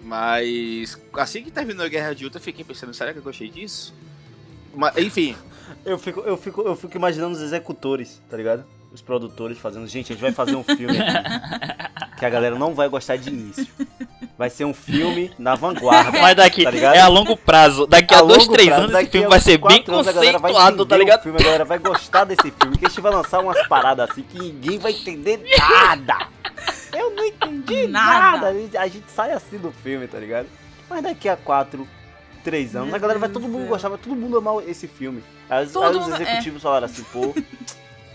[0.02, 3.48] Mas assim que terminou a Guerra de Ultron, eu fiquei pensando, será que eu gostei
[3.48, 3.92] disso?
[4.74, 5.36] Mas, enfim,
[5.84, 8.64] Eu fico, eu, fico, eu fico imaginando os executores, tá ligado?
[8.92, 9.86] Os produtores fazendo.
[9.86, 13.28] Gente, a gente vai fazer um filme aqui que a galera não vai gostar de
[13.28, 13.66] início.
[14.38, 16.18] Vai ser um filme na vanguarda.
[16.20, 16.94] Mas daqui Tá ligado?
[16.94, 17.86] é a longo prazo.
[17.86, 20.12] Daqui a, dois, longo três prazo, anos esse filme a vai ser bem anos, a
[20.12, 21.20] vai conceituado, tá ligado?
[21.20, 22.76] O filme, a galera vai gostar desse filme.
[22.78, 26.28] Que a gente vai lançar umas paradas assim que ninguém vai entender nada.
[26.92, 28.30] Eu não entendi Nada.
[28.36, 28.46] nada.
[28.48, 30.46] A gente, a gente sai assim do filme, tá ligado?
[30.88, 31.86] Mas daqui a quatro,
[32.44, 34.86] três anos, Meu a galera vai todo do mundo gostar, vai todo mundo amar esse
[34.86, 35.22] filme.
[35.48, 36.14] Aí, os- Todo é.
[36.14, 37.34] executivos falaram assim, pô,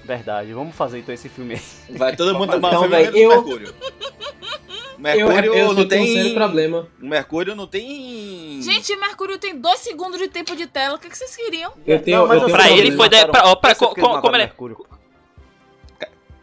[0.03, 1.97] verdade, vamos fazer então esse filme aí.
[1.97, 3.67] vai todo mundo tomar Então, filme véi, do eu- Mercúrio.
[3.67, 6.33] Eu, Mercúrio eu não tô com um tem.
[6.35, 6.87] problema.
[7.01, 8.61] O Mercúrio não tem.
[8.61, 10.95] Gente, Mercúrio tem dois segundos de tempo de tela.
[10.95, 11.73] O que, que vocês queriam?
[11.87, 13.95] Eu tenho, Não, mas eu tenho Pra um ele foi de- pra- ó, pra- co-
[13.95, 14.85] co- como ele- Mercúrio.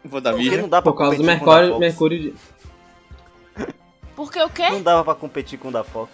[0.03, 0.61] Vou dar Porque vida.
[0.61, 1.79] não dá pra Por causa do Mercúrio.
[1.79, 2.33] Mercúrio de...
[4.15, 4.69] Porque o quê?
[4.69, 6.11] Não dava pra competir com o da Fox.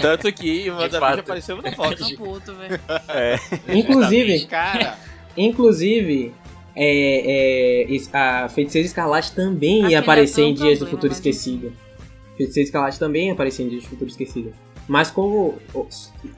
[0.00, 2.08] Tanto que o WandaVision apareceu no Fox.
[2.10, 2.80] Tô puto, velho.
[3.08, 3.36] É.
[3.74, 4.96] Inclusive, Cara,
[5.36, 6.32] inclusive,
[6.74, 11.72] é, é, a Feiticeira Escarlate também Aquele ia aparecer em Dias do Futuro mas Esquecido.
[12.36, 14.52] Feiticeira Escarlate também ia aparecer em Dias do Futuro Esquecido.
[14.88, 15.54] Mas como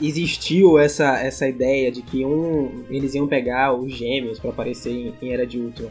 [0.00, 5.14] existiu essa, essa ideia de que um eles iam pegar os gêmeos pra aparecer em,
[5.20, 5.90] em Era de Ultron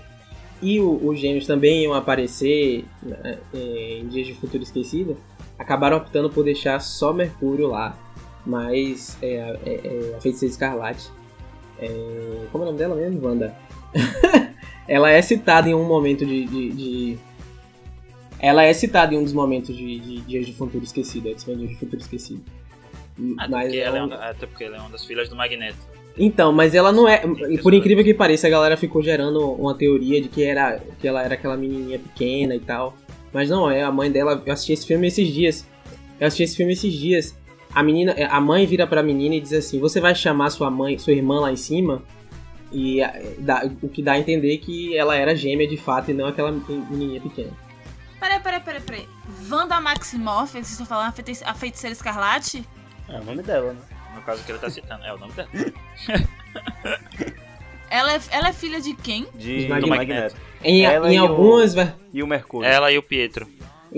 [0.61, 5.15] e o- os gêmeos também iam aparecer né, é, em Dias de Futuro Esquecido,
[5.59, 7.95] acabaram optando por deixar só Mercúrio lá.
[8.43, 9.35] Mas é,
[9.65, 9.71] é,
[10.11, 11.09] é, a Feiticeira Escarlate.
[11.79, 13.25] É, como é o nome dela mesmo?
[13.25, 13.55] Wanda.
[14.87, 17.17] ela é citada em um momento de, de- de-
[18.39, 21.69] Ela é citada em um dos momentos de, de Dias de Futuro Esquecido, X-Men Dias
[21.71, 22.41] de Futuro Esquecido.
[23.37, 25.35] Até Mas porque, ela é ela- uma, até porque ela é uma das filhas do
[25.35, 25.77] Magneto.
[26.19, 27.21] Então, mas ela não é.
[27.61, 31.23] Por incrível que pareça, a galera ficou gerando uma teoria de que, era, que ela
[31.23, 32.95] era aquela menininha pequena e tal.
[33.31, 34.41] Mas não, é a mãe dela.
[34.43, 35.67] Eu assisti esse filme esses dias.
[36.19, 37.35] Eu assisti esse filme esses dias.
[37.73, 40.97] A menina, a mãe vira pra menina e diz assim: Você vai chamar sua mãe,
[40.97, 42.01] sua irmã lá em cima?
[42.71, 46.13] E a- dá- o que dá a entender que ela era gêmea de fato e
[46.13, 47.51] não aquela menininha pequena.
[48.19, 49.07] Peraí, peraí, peraí, peraí.
[49.49, 52.63] Wanda Maximoff, vocês estão falando a feiti- a feiticeira escarlate?
[53.07, 53.79] É o nome dela, né?
[54.15, 55.03] No caso que ele tá citando.
[55.05, 55.49] É o nome dela.
[57.89, 59.25] Ela é, ela é filha de quem?
[59.33, 59.89] De Do Magneto.
[59.95, 60.35] Magneto.
[60.61, 61.73] Em, Ela em o- algumas.
[61.73, 62.67] ver- E o Mercúrio.
[62.69, 63.47] Ela e o Pietro.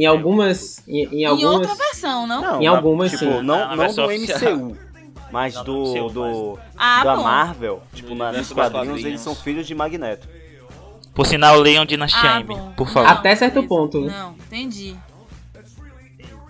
[0.02, 0.88] Em algumas.
[0.88, 1.54] Em, em Em algumas.
[1.56, 2.42] outra versão, não?
[2.42, 3.30] Não, Em algumas, tipo, sim.
[3.42, 4.12] Não, Na não do.
[4.12, 4.78] MCU.
[5.32, 7.24] Mas Não, do, do do, Ah, da bom.
[7.24, 10.28] Marvel, tipo, Do na, nos quadrinhos, eles são filhos de Magneto.
[11.14, 12.72] Por sinal, leiam Dinastia Ah, M, bom.
[12.76, 13.10] por favor.
[13.12, 14.00] Até certo ponto?
[14.02, 14.96] Não, entendi.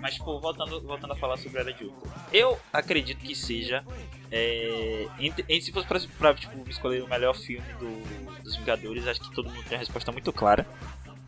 [0.01, 2.09] Mas, tipo, voltando, voltando a falar sobre a Era de Ultron.
[2.31, 3.83] Eu acredito que seja.
[4.31, 9.07] É, entre- em- se fosse pra, pra, tipo, escolher o melhor filme do- dos Vingadores,
[9.07, 10.65] acho que todo mundo tem a resposta muito clara.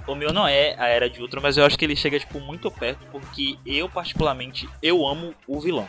[0.08, 2.40] O meu não é a Era de Ultron, mas eu acho que ele chega, tipo,
[2.40, 5.88] muito perto, porque eu, particularmente, eu amo o vilão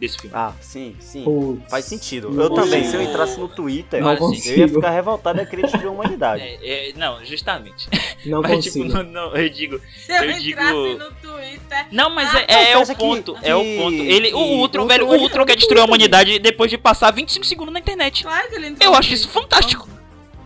[0.00, 0.30] desse filme.
[0.36, 1.24] Ah, sim, sim.
[1.24, 1.68] Putz.
[1.68, 2.40] Faz sentido.
[2.40, 5.62] Eu também, se eu entrasse no Twitter, Não eu ia ficar revoltado e ia querer
[5.62, 6.40] destruir a humanidade.
[6.62, 7.88] É, é, não, justamente.
[8.24, 8.84] Não mas, consigo.
[8.86, 9.80] tipo, não, não, eu digo.
[10.06, 11.86] Se eu, Eu entrasse digo- no Twitter.
[11.90, 13.36] Não, mas Ah, é, é, o que- ponto.
[13.42, 13.94] é o que- ponto.
[13.96, 16.78] Ele, que o Ultron, velho, o Ultron Ultron quer é destruir a humanidade depois de
[16.78, 18.22] passar 25 segundos na internet.
[18.22, 19.88] Claro que ele entrou Eu acho isso fantástico.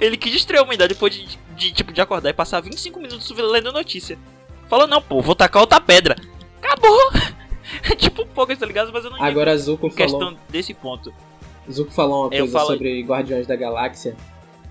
[0.04, 3.30] Ele quis destruir a humanidade depois de, de, tipo, de acordar e passar 25 minutos
[3.30, 4.18] lendo notícia.
[4.68, 6.16] Falou, não, pô, vou tacar outra pedra.
[6.60, 7.12] Acabou!
[7.90, 8.90] É tipo poucas, tá ligado?
[8.92, 11.12] Mas eu não Agora Zuko questão falou, desse ponto.
[11.70, 14.16] Zuko falou uma coisa falo- sobre Guardiões da Galáxia,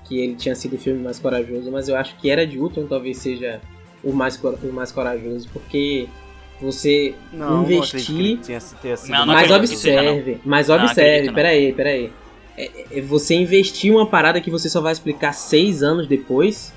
[0.04, 2.86] que ele tinha sido o filme mais corajoso, mas eu acho que Era de Ultron
[2.88, 3.62] talvez seja
[4.04, 6.08] o mais, cor- o mais corajoso, porque
[6.60, 8.14] você Não, investir- não que
[9.10, 11.34] Não, mas que observe, mas observe, acredito não.
[11.36, 12.14] peraí, peraí.
[12.58, 16.74] É, é você investir uma parada que você só vai explicar seis anos depois,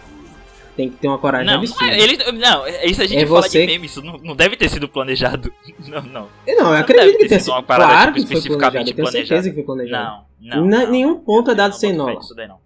[0.76, 1.86] tem que ter uma coragem Não, não, absurda.
[1.92, 4.34] é, ele, não, é isso a gente É fala você- de meme, isso não, não
[4.36, 5.52] deve ter sido planejado.
[5.86, 6.12] Não, não.
[6.12, 8.94] Não, eu não acredito deve que tenha sido uma parada, Claro tipo, que foi especificamente
[8.94, 10.24] planejado, eu tenho certeza que foi planejado.
[10.40, 10.66] Não, não.
[10.66, 10.90] Não.
[10.90, 12.08] nenhum ponto é dado não sem nó.
[12.08, 12.58] nisso daí, não.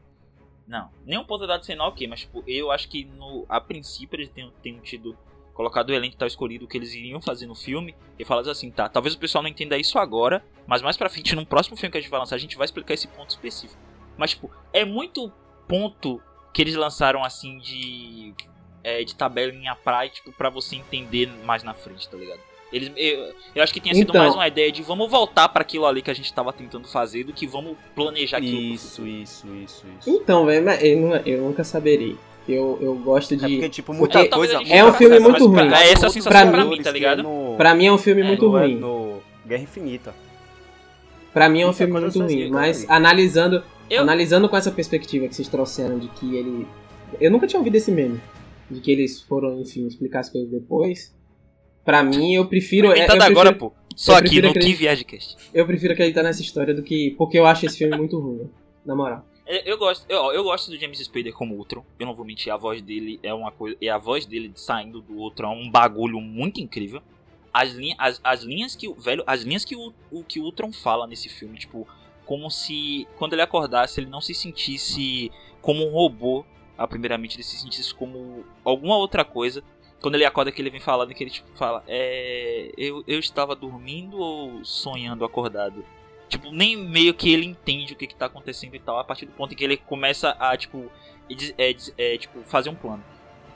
[0.67, 3.61] Não, nenhum ponto é dado sem nó, ok, mas tipo, eu acho que no, a
[3.61, 5.17] princípio eles tenham, tenham tido
[5.59, 8.71] colocado o elenco tal escolhido o que eles iriam fazer no filme e falado assim,
[8.71, 11.91] tá, talvez o pessoal não entenda isso agora, mas mais pra frente, num próximo filme
[11.91, 13.81] que a gente vai lançar, a gente vai explicar esse ponto específico.
[14.17, 15.33] Mas, tipo, é muito
[15.67, 16.23] ponto
[16.55, 18.33] que eles lançaram assim de.
[18.85, 22.41] é, de tabelinha praia, tipo, pra você entender mais na frente, tá ligado?
[22.73, 24.21] Eles, eu, eu acho que tinha sido Então.
[24.23, 27.25] mais uma ideia de vamos voltar pra aquilo ali que a gente tava tentando fazer
[27.25, 28.61] do que vamos planejar aquilo.
[28.61, 30.09] Isso, isso, isso, isso.
[30.11, 32.17] Então, velho, eu, não- eu nunca saberei.
[32.49, 33.45] Eu, eu gosto de.
[33.45, 34.73] É porque, tipo, muita talvez coisa.
[34.75, 35.87] É um filme muito mas pra- ruim.
[35.89, 37.23] É essa a sensação Pra pra, mim- tá ligado?
[37.23, 38.77] No, Pra mim é um filme É, muito no, ruim.
[38.77, 40.15] No Guerra Infinita.
[41.33, 42.51] Pra mim é um Muita filme muito ruim.
[42.51, 46.67] Mas analisando, Eu- analisando com essa perspectiva que vocês trouxeram de que ele.
[47.21, 48.21] Eu nunca tinha ouvido esse meme.
[48.71, 51.15] De que eles foram, enfim, explicar as coisas depois.
[51.85, 52.89] Pra mim, eu prefiro.
[52.89, 53.73] é, Eu, Inventado prefiro agora, pô.
[53.97, 55.37] Só eu aqui prefiro no Que Viagecast.
[55.55, 57.15] eu prefiro acreditar nessa história do que.
[57.19, 58.49] Porque eu acho esse filme muito ruim.
[58.87, 59.25] Na moral.
[59.49, 61.83] Eu, eu gosto, eu, eu gosto do James Spader como Ultron.
[61.99, 63.79] Eu não vou mentir, a voz dele é uma coisa.
[63.81, 67.03] E a voz dele saindo do Ultron é um bagulho muito incrível.
[67.51, 68.95] As, linha, as, as linhas que o.
[68.95, 71.89] Velho, as linhas que o, o que o Ultron fala nesse filme, tipo,
[72.27, 73.09] como se.
[73.17, 75.33] Quando ele acordasse, ele não se sentisse
[75.63, 76.45] como um robô.
[76.91, 79.65] Primeiramente, ele se sentisse como alguma outra coisa.
[79.99, 82.71] Quando ele acorda que ele vem falando que ele tipo fala, é.
[82.77, 85.83] Eu, eu estava dormindo ou sonhando acordado?
[86.29, 89.27] Tipo, nem meio que ele entende o que, que tá acontecendo e tal, a partir
[89.27, 90.91] do ponto em que ele começa a, tipo,
[91.57, 93.03] é, é, tipo, fazer um plano.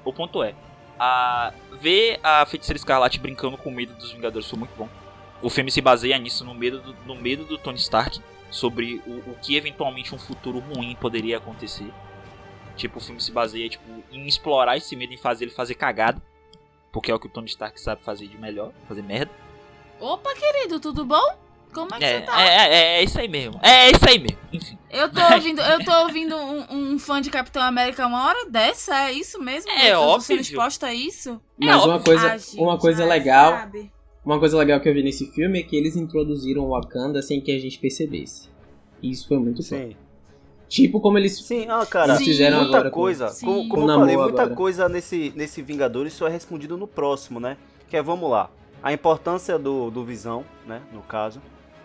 [0.04, 0.54] O ponto é,
[0.98, 4.88] a ver a Feiticeira Escarlate brincando com o medo dos Vingadores foi muito bom.
[5.42, 8.20] O filme se baseia nisso, no medo do, no medo do Tony Stark,
[8.50, 11.92] sobre o, o que eventualmente um futuro ruim poderia acontecer.
[12.76, 16.22] Tipo, o filme se baseia tipo, em explorar esse medo, em fazer ele fazer cagada.
[16.90, 19.30] Porque é o que o Tony Stark sabe fazer de melhor, fazer merda.
[19.98, 21.41] Opa, querido, tudo bom?
[21.72, 22.42] Como é que É, você tá?
[22.42, 23.60] é, é, é isso aí mesmo.
[23.62, 24.38] É isso aí mesmo.
[24.52, 24.78] Enfim.
[24.90, 29.08] Eu tô ouvindo, eu tô ouvindo um, um fã de Capitão América uma hora dessa,
[29.08, 29.70] é isso mesmo?
[29.70, 30.20] É eu tô óbvio.
[30.26, 31.40] sendo exposta a isso?
[31.58, 33.52] Mas uma coisa, Ah, uma coisa ai, legal.
[33.52, 33.90] sabe?
[34.24, 37.40] Uma coisa legal que eu vi nesse filme é que eles introduziram o Wakanda sem
[37.40, 38.48] que a gente percebesse.
[39.02, 39.62] E isso foi muito bom.
[39.62, 39.96] Sim.
[40.68, 42.16] Tipo como eles Sim, ah, cara.
[42.16, 42.24] Sim.
[42.24, 42.90] fizeram muita agora.
[42.90, 43.44] com- coisa, Sim.
[43.46, 44.56] como, como Com eu falei, muita agora.
[44.56, 47.56] coisa nesse, nesse Vingadores só é respondido no próximo, né?
[47.90, 48.48] Que é, vamos lá,
[48.82, 51.42] a importância do, do Visão, né, no caso,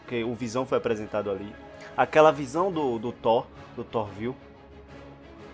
[0.08, 1.54] que o Visão foi apresentado ali.
[1.96, 3.46] Aquela visão do, do Thor,
[3.76, 4.36] do Thor viu.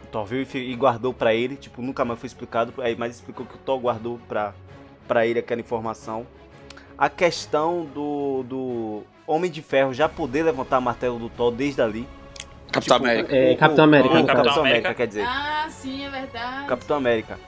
[0.03, 3.15] O Thor viu e, e guardou pra ele, tipo, nunca mais foi explicado, aí mas
[3.15, 4.53] explicou que o Thor guardou pra,
[5.07, 6.27] pra ele aquela informação.
[6.97, 12.07] A questão do, do Homem de Ferro já poder levantar martelo do Thor desde ali.
[12.71, 13.35] Capitão Tipo, América.
[13.35, 14.59] É, o- Capitão o- América, o Capitão caso.
[14.59, 15.25] América, quer dizer.
[15.27, 16.67] Ah, sim, é verdade.
[16.67, 17.39] Capitão América.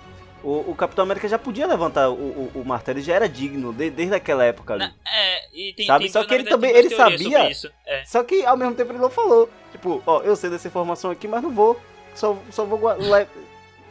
[0.47, 3.73] O, o Capitão América já podia levantar o, o, o martelo, ele já era digno
[3.73, 4.83] de- desde aquela época ali.
[4.85, 6.03] Na- é, e tem, Sabe?
[6.03, 7.71] tem- Só na que ele verdade, também- ele sabia- isso.
[7.83, 8.05] É.
[8.05, 9.49] Só que ao mesmo tempo ele não falou.
[9.71, 11.81] Tipo, ó, eu sei dessa informação aqui, mas não vou.
[12.13, 12.79] Só, só vou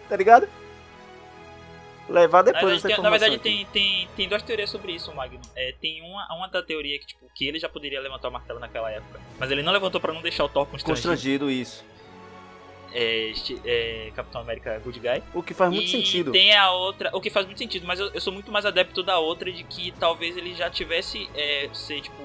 [0.08, 0.48] Tá ligado?
[2.08, 3.42] Levar Na depois verdade, essa tem, na verdade aqui.
[3.42, 5.40] tem, tem, tem duas teorias sobre isso, Magno.
[5.56, 8.60] É, tem uma, uma da teoria que, tipo, que ele já poderia levantar o martelo
[8.60, 9.18] naquela época.
[9.38, 11.08] Mas ele não levantou pra não deixar o Thor constrangido.
[11.08, 11.82] Constrangido isso.
[12.96, 13.32] É,
[13.64, 15.22] é, Capitão América Good Guy.
[15.34, 16.30] O que faz muito e sentido.
[16.30, 19.02] tem a outra, o que faz muito sentido, mas eu, eu sou muito mais adepto
[19.02, 22.22] da outra de que talvez ele já tivesse é, ser tipo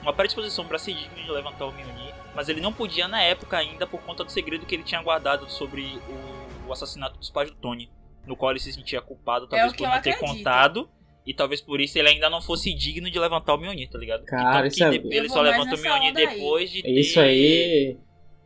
[0.00, 3.58] uma predisposição pra ser digno de levantar o Mjolnir, mas ele não podia na época
[3.58, 5.82] ainda por conta do segredo que ele tinha guardado sobre
[6.64, 7.90] o, o assassinato dos pais do Tony,
[8.26, 10.38] no qual ele se sentia culpado talvez É que por não ter acredito.
[10.38, 10.88] contado.
[11.26, 14.24] E talvez por isso ele ainda não fosse digno de levantar o Mjolnir, tá ligado?
[14.24, 17.96] Cara, isso que é- ele só levanta o Mjolnir depois de ter, Isso aí.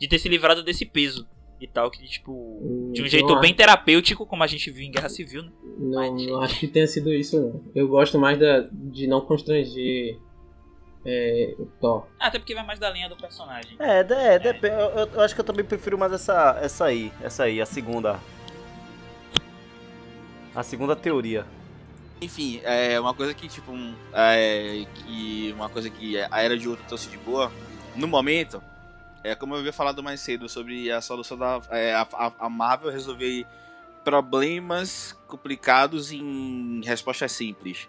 [0.00, 1.28] de ter se livrado desse peso
[1.60, 2.32] e tal, que tipo,
[2.92, 5.50] de um não jeito acho- bem terapêutico, como a gente viu em Guerra Civil, né?
[5.78, 7.62] Não, não acho que tenha sido isso, não.
[7.74, 10.18] Eu gosto mais da, de não constranger
[11.04, 12.06] é, Thor.
[12.18, 13.74] Ah, Até porque vai mais da linha do personagem.
[13.78, 14.74] É, de- é, depende.
[14.74, 17.12] Eu, eu- eu acho que eu também prefiro mais essa, essa aí.
[17.22, 18.18] Essa aí, a segunda.
[20.54, 21.46] A segunda teoria.
[22.20, 26.68] Enfim, é uma coisa que, tipo, um, é, que uma coisa que a Era de
[26.68, 27.50] Ultron trouxe de boa,
[27.96, 28.62] no momento,
[29.22, 31.60] É como eu havia falado mais cedo sobre a solução da.
[31.70, 33.46] É, a, a- a Marvel resolver
[34.02, 37.86] problemas complicados em respostas simples.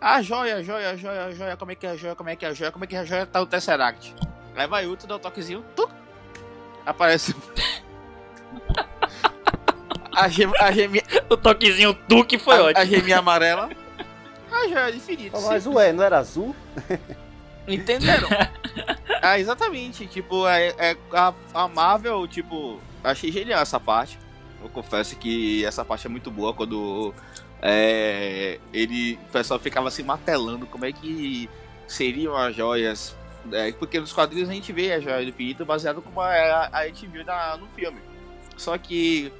[0.00, 2.30] A joia, a joia, a joia, a joia, como é que é a joia, como
[2.30, 4.14] é que é a joia, como é que é a joia, tá o Tesseract.
[4.56, 5.90] Aí vai outro, dá o toquezinho, tuc,
[6.86, 7.34] aparece.
[10.14, 10.90] a, gem, a, gem,
[11.30, 12.86] O toquezinho tu que foi a, a ótimo.
[12.86, 13.70] geminha amarela.
[14.50, 15.38] A joia de infinito.
[15.42, 16.54] Mas ué, não era azul?
[17.66, 18.28] Entenderam?
[19.22, 20.06] ah, exatamente.
[20.06, 24.18] Tipo, é, é- a, a Marvel, tipo, achei genial essa parte.
[24.62, 27.14] Eu confesso que essa parte é muito boa quando
[27.60, 31.48] é, ele, o pessoal ficava se martelando como é que
[31.86, 33.16] seriam as joias.
[33.52, 36.78] É, porque nos quadrinhos a gente vê a joia do infinito baseado como a, a,
[36.78, 38.00] a gente viu na, no filme.
[38.56, 39.30] Só que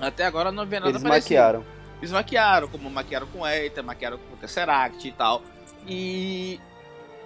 [0.00, 1.34] até agora não vê nada Eles parecido.
[1.34, 1.64] maquiaram.
[1.98, 5.42] Eles maquiaram, como maquiaram com Eita, maquiaram com Tesseract e tal.
[5.86, 6.60] E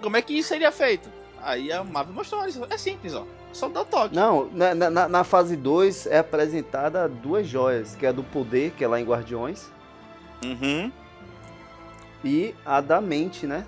[0.01, 1.09] como é que isso seria feito?
[1.41, 3.25] Aí a Marvel mostrou, isso é simples, ó.
[3.53, 4.13] Só dá o toque.
[4.15, 8.71] Não, na, na, na fase 2 é apresentada duas joias, que é a do poder,
[8.71, 9.71] que é lá em Guardiões,
[10.45, 10.91] Uhum.
[12.23, 13.65] e a da mente, né?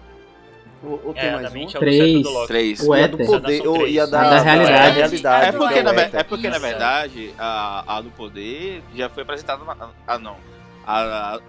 [0.83, 1.53] Ou, ou tem É, mais da uma?
[1.53, 2.25] mente é o Três.
[2.25, 2.47] Loki.
[2.47, 2.79] Três.
[2.81, 4.95] O E a do poder, ou- e a da, Da realidade.
[4.97, 9.23] realidade, É porque, que na, é porque na verdade, a, a do poder já foi
[9.23, 9.89] apresentada na.
[10.07, 10.37] Ah, não.
[10.85, 11.39] A, a-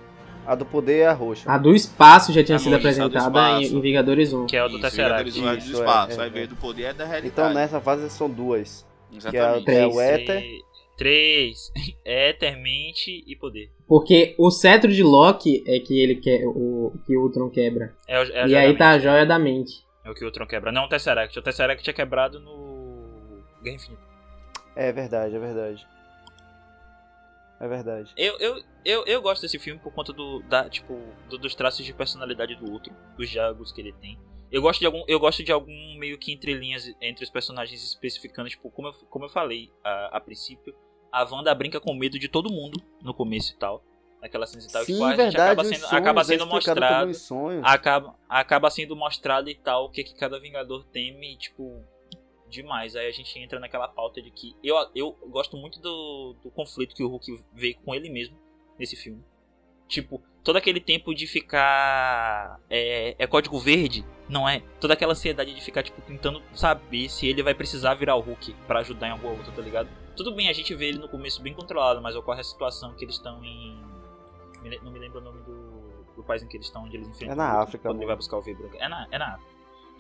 [0.47, 1.51] A do poder é a roxa.
[1.51, 3.77] A do espaço já tinha A sido apresentada em, espaço.
[3.77, 4.47] em Vingadores 1.
[4.47, 5.31] Que é o do Tesseract.
[5.31, 6.21] Vingadores Isso, do é, espaço.
[6.21, 6.47] é, Aí veio é.
[6.49, 7.27] do poder é da realidade.
[7.33, 8.85] Então nessa fase são duas.
[9.11, 9.65] Que é, Exatamente.
[9.65, 10.45] que é o éter.
[10.97, 11.73] Três.
[12.05, 13.71] Éter, mente e poder.
[13.89, 17.95] Porque o cetro de Loki é que ele quer, o que o Ultron quebra.
[18.07, 19.83] É, o- é a e aí tá a joia da mente.
[20.05, 20.71] É o que o Tron quebra.
[20.73, 21.39] Não o Tesseract.
[21.39, 24.03] O Tesseract é quebrado no Guerra Infinita.
[24.77, 25.87] É verdade, é verdade.
[27.63, 28.13] É verdade.
[28.17, 30.99] Eu, eu, eu, eu gosto desse filme por conta do, da, tipo,
[31.29, 34.19] do- dos traços de personalidade do outro, dos diálogos que ele tem.
[34.51, 38.51] Eu gosto de algum, eu gosto de algum meio que entrelinhas entre os personagens especificando,
[38.51, 40.75] tipo, como eu, como eu falei a, a princípio,
[41.13, 43.83] a Wanda brinca com medo de todo mundo no começo e tal.
[44.21, 44.85] Naquela cena e tal.
[44.85, 45.37] Sim, tipo, a gente verdade.
[45.53, 47.15] acaba sendo, sonhos, acaba sendo mostrado.
[47.65, 51.83] Acaba, acaba sendo mostrado e tal o que, que cada Vingador teme, tipo,
[52.53, 52.95] demais.
[52.95, 56.95] Aí a gente entra naquela pauta de que eu, eu gosto muito do, do conflito
[56.95, 58.37] que o Hulk veio com ele mesmo
[58.79, 59.25] nesse filme.
[59.89, 62.59] Tipo, todo aquele tempo de ficar.
[62.71, 64.63] É, é código verde, não é?
[64.81, 68.55] Toda aquela ansiedade de ficar, tipo, tentando saber se ele vai precisar virar o Hulk
[68.67, 69.89] pra ajudar em alguma outra, tá ligado?
[70.17, 73.05] Tudo bem, a gente vê ele no começo bem controlado, mas ocorre a situação que
[73.05, 73.81] eles estão em.
[74.83, 77.35] Não me lembro o nome do, do país em que eles estão, onde eles enfrentam
[77.35, 78.77] É na África, Quando ele vai buscar o V branco.
[78.79, 79.52] É na, é na África.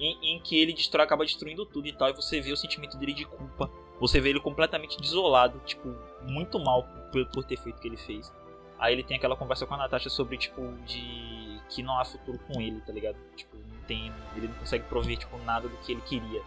[0.04, 2.96] Em, em que ele destrói, acaba destruindo tudo e tal, e você vê o sentimento
[2.96, 3.70] dele de culpa.
[4.00, 5.94] Você vê ele completamente desolado, tipo,
[6.26, 6.82] muito mal
[7.12, 8.32] por, por ter feito o que ele fez.
[8.80, 12.36] Aí ele tem aquela conversa com a Natasha sobre, tipo, de que não há futuro
[12.48, 13.16] com ele, tá ligado?
[13.36, 16.42] Tipo, não tem, ele não consegue prover, tipo, nada do que ele queria.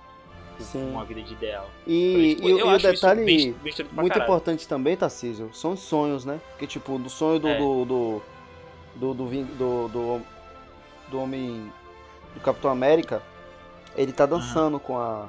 [0.60, 0.89] Sim.
[0.91, 1.70] Uma vida de ideal.
[1.88, 4.24] E, Tipo, e- eu e o detalhe bem- bem muito caralho.
[4.24, 6.41] importante também, Tarcísio, são os sonhos, né?
[6.51, 7.47] Porque, tipo, do sonho do.
[7.47, 7.58] É.
[7.58, 8.22] Do, do,
[8.95, 10.22] do, do, do, do,
[11.10, 11.72] do Homem.
[12.34, 13.24] Do Capitão América,
[13.96, 15.28] ele tá dançando com a.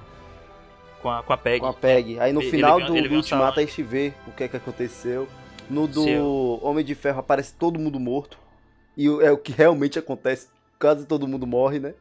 [1.03, 1.61] Com a, com a Peg.
[1.61, 2.19] Com a Peg.
[2.21, 4.49] Aí no Ele- final ele do, ele do Ultimato a gente vê o que é
[4.49, 5.29] que aconteceu.
[5.71, 6.61] No do Seu.
[6.63, 8.39] Homem de Ferro aparece todo mundo morto.
[8.97, 10.49] E é o que realmente acontece.
[10.81, 11.95] Quase todo mundo morre, né?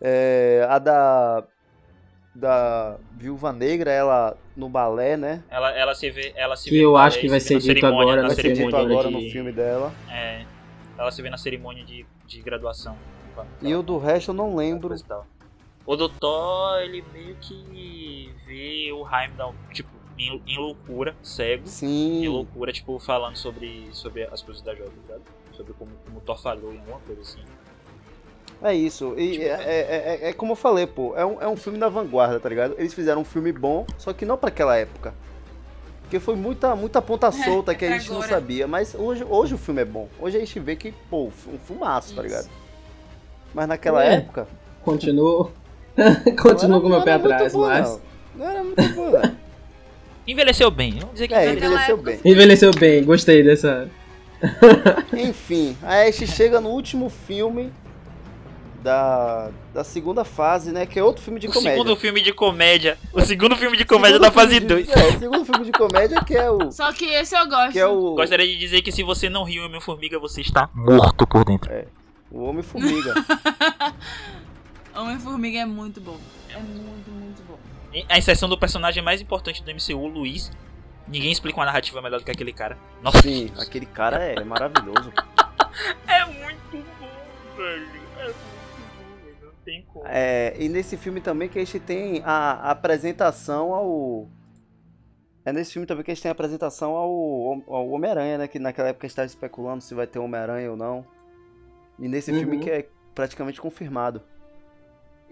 [0.00, 1.44] É, a da.
[2.34, 5.42] Da Viúva Negra, ela no balé, né?
[5.50, 6.32] Ela, ela se vê.
[6.34, 8.54] Ela se Que vê eu acho que vai se ser dito agora na Vai ser
[8.54, 9.92] dito agora de- no filme dela.
[10.10, 10.46] É,
[10.96, 12.96] ela se vê na cerimônia de, de graduação.
[13.60, 14.94] E o do resto eu não lembro.
[15.86, 15.90] E.
[15.90, 21.64] O do Thor, ele meio que vê o Heimdall, tipo, em, em loucura, cego.
[21.64, 22.28] Em Sim.
[22.28, 25.22] loucura, tipo, falando sobre, sobre as coisas da tá ligado?
[25.52, 27.40] Sobre como, como o Thor falhou em alguma coisa assim.
[28.62, 29.14] É isso.
[29.18, 31.16] E Tipo, é, é- é- é como eu falei, pô.
[31.16, 32.74] É um, é um filme da vanguarda, tá ligado?
[32.78, 35.12] Eles fizeram um filme bom, só que não pra aquela época.
[36.02, 38.28] Porque foi muita, muita ponta solta que a gente não agora.
[38.34, 38.68] sabia.
[38.68, 40.08] Mas hoje, hoje o filme é bom.
[40.20, 42.36] Hoje a gente vê que, pô, um filmaço, tá Isso.
[42.36, 42.50] ligado?
[43.52, 44.14] Mas naquela É.
[44.14, 44.46] época.
[44.84, 45.50] Continuo.
[46.40, 47.88] Continuo com o meu pé atrás, bom, mas.
[47.88, 48.00] Não.
[48.44, 49.36] Não era muito bom, não.
[50.26, 51.96] Envelheceu bem, vamos dizer que É, envelheceu.
[51.96, 52.20] bem.
[52.24, 53.90] Envelheceu bem, gostei dessa.
[55.12, 57.72] Enfim, a gente chega no último filme
[58.82, 60.86] da, da segunda fase, né?
[60.86, 61.72] Que é outro filme de O comédia.
[61.72, 62.98] segundo filme de comédia.
[63.12, 64.88] O segundo filme de comédia Segundo da fase filme de- 2.
[64.90, 66.70] É, segundo filme de comédia que é o.
[66.72, 67.72] Só que esse eu gosto.
[67.72, 68.14] Que é o.
[68.14, 71.70] Gostaria de dizer que se você não riu em Homem-Formiga, você está morto por dentro.
[72.30, 73.14] O Homem-Formiga.
[74.94, 76.18] Homem-Formiga é muito bom.
[76.50, 77.58] É muito, muito bom.
[78.08, 80.50] A exceção do personagem mais importante do MCU, o Luiz.
[81.08, 82.78] Ninguém explica uma narrativa melhor do que aquele cara.
[83.02, 85.12] Nossa, Sim, aquele cara é maravilhoso.
[86.06, 87.86] é muito bom, velho.
[88.18, 88.36] É muito
[88.98, 89.54] bom, velho.
[89.64, 90.04] Tem como.
[90.06, 94.28] É, e nesse filme também que a gente tem a, a apresentação ao.
[95.44, 98.48] É nesse filme também que a gente tem a apresentação ao, ao Homem-Aranha, né?
[98.48, 101.04] Que naquela época a gente estava especulando se vai ter Homem-Aranha ou não.
[101.98, 102.38] E nesse Uhum.
[102.38, 104.22] filme que é praticamente confirmado.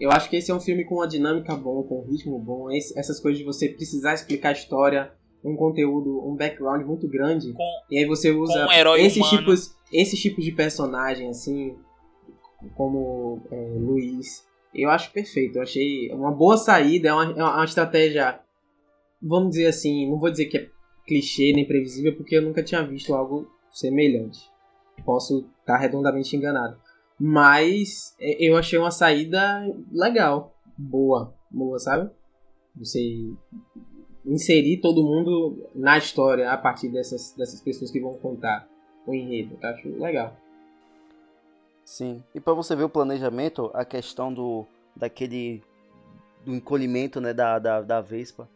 [0.01, 2.71] Eu acho que esse é um filme com uma dinâmica boa, com um ritmo bom.
[2.71, 5.11] Esse- essas coisas de você precisar explicar a história,
[5.45, 7.53] um conteúdo, um background muito grande.
[7.53, 9.37] Com, E aí você usa um esses humano.
[9.37, 11.75] tipos, esses tipos de personagem assim,
[12.75, 14.45] como é, Luiz.
[14.73, 15.57] Eu acho perfeito.
[15.57, 18.39] Eu achei uma boa saída, é uma, é uma estratégia,
[19.21, 20.69] vamos dizer assim, não vou dizer que é
[21.05, 24.39] clichê nem previsível, porque eu nunca tinha visto algo semelhante.
[25.05, 26.79] Posso estar redondamente enganado.
[27.23, 32.09] Mas é, eu achei uma saída legal, boa, boa, sabe?
[32.75, 33.31] Você
[34.25, 38.67] inserir todo mundo na história a partir dessas, dessas pessoas que vão contar
[39.05, 39.55] o enredo.
[39.61, 40.35] Eu acho legal.
[41.85, 42.23] Sim.
[42.33, 44.65] E pra você ver o planejamento, a questão do.
[44.95, 45.61] daquele.
[46.43, 48.49] do encolhimento, né, da, da, da Vespa.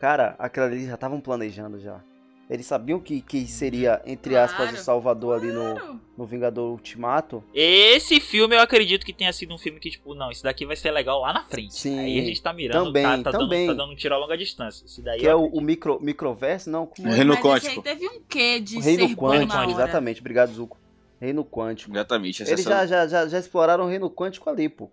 [0.00, 2.02] Cara, aquela ali já estavam planejando já.
[2.48, 4.76] Eles sabiam que, que seria, entre aspas, Claro.
[4.76, 6.00] o Salvador ali no, Claro.
[6.16, 7.42] no Vingador Ultimato.
[7.52, 10.76] Esse filme eu acredito que tenha sido um filme que, tipo, não, esse daqui vai
[10.76, 11.74] ser legal lá na frente.
[11.74, 13.66] Sim, Aí a gente tá mirando, também, tá, tá também.
[13.66, 14.84] Dando, tá dando um tiro a longa distância.
[14.86, 16.86] Esse daí Que é o, o micro, microverso, não?
[16.86, 17.14] Como O é?
[17.16, 17.88] reino Mas esse quântico.
[17.88, 19.70] aí teve um quê de O reino ser bom quântico, na hora.
[19.72, 20.20] exatamente.
[20.20, 20.78] Obrigado, Zuko.
[21.20, 21.92] Reino quântico.
[21.92, 22.42] Exatamente.
[22.44, 24.88] Eles é já, já, já, já exploraram o reino quântico ali, pô.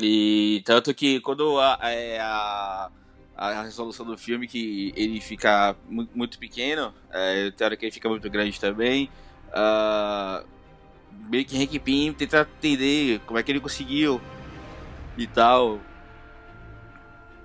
[0.00, 2.90] E tanto que quando a, é, a,
[3.38, 7.92] a resolução do filme que ele fica mu- muito pequeno, é, tem hora que ele
[7.92, 9.08] fica muito grande também.
[9.52, 10.42] ah,
[11.30, 14.20] meio que Hank Pym tenta entender como é que ele conseguiu
[15.16, 15.80] e tal.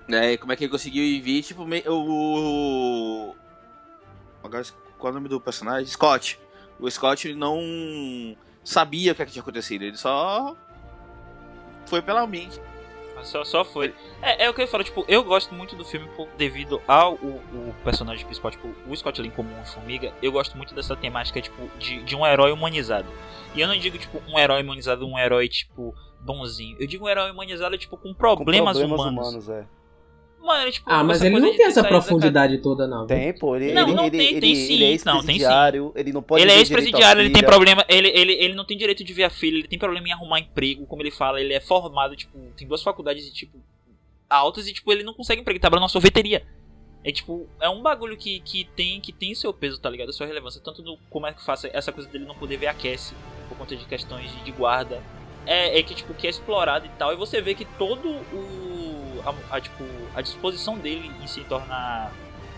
[0.08, 3.36] Né, como é que ele conseguiu e vir, tipo, o.
[4.44, 4.64] Agora,
[4.98, 5.86] qual é o nome do personagem?
[5.88, 6.40] Scott.
[6.80, 7.58] O Scott não
[8.64, 10.58] sabia o que, é que tinha acontecido, ele só
[11.86, 12.60] foi pela mente.
[13.22, 13.94] Só, só foi.
[14.22, 17.14] É, é o que eu falo, tipo, eu gosto muito do filme por, devido ao
[17.16, 17.38] o,
[17.70, 20.14] o personagem principal, tipo, o Scott Lang como uma formiga.
[20.22, 23.08] Eu gosto muito dessa temática, tipo, de, de um herói humanizado.
[23.56, 26.76] E eu não digo, tipo, um herói humanizado, um herói, tipo, bonzinho.
[26.80, 29.50] Eu digo um herói humanizado, tipo, com Com problemas, humanos.
[29.50, 29.66] é.
[30.44, 33.08] Mano, tipo, Ah, mas essa ele não tem essa profundidade toda, não.
[33.08, 33.56] Tem, pô.
[33.56, 34.74] Ele, Não, ele, não ele, tem, ele, tem ele sim.
[34.74, 35.12] é Não, tem sim.
[35.14, 37.86] ex-presidiário, ele não pode Ele é ex-presidiário, ele tem problema.
[37.88, 40.42] Ele, ele, ele não tem direito de ver a filha, ele tem problema em arrumar
[40.42, 43.58] emprego, como ele fala, ele é formado, tipo, tem duas faculdades tipo,
[44.30, 46.46] altas e, tipo, ele não consegue emprego, ele trabalha numa sorveteria.
[47.06, 50.10] É tipo, é um bagulho que, que tem que tem seu peso, tá ligado?
[50.10, 50.62] A sua relevância.
[50.62, 53.16] Tanto no como é que faça essa coisa dele não poder ver a Cassie
[53.50, 55.02] por conta de questões de, de guarda.
[55.46, 57.12] É, é que, tipo, que é explorado e tal.
[57.12, 58.73] E você vê que todo o.
[59.26, 59.84] A, a, tipo,
[60.16, 62.12] a disposição dele em se tornar.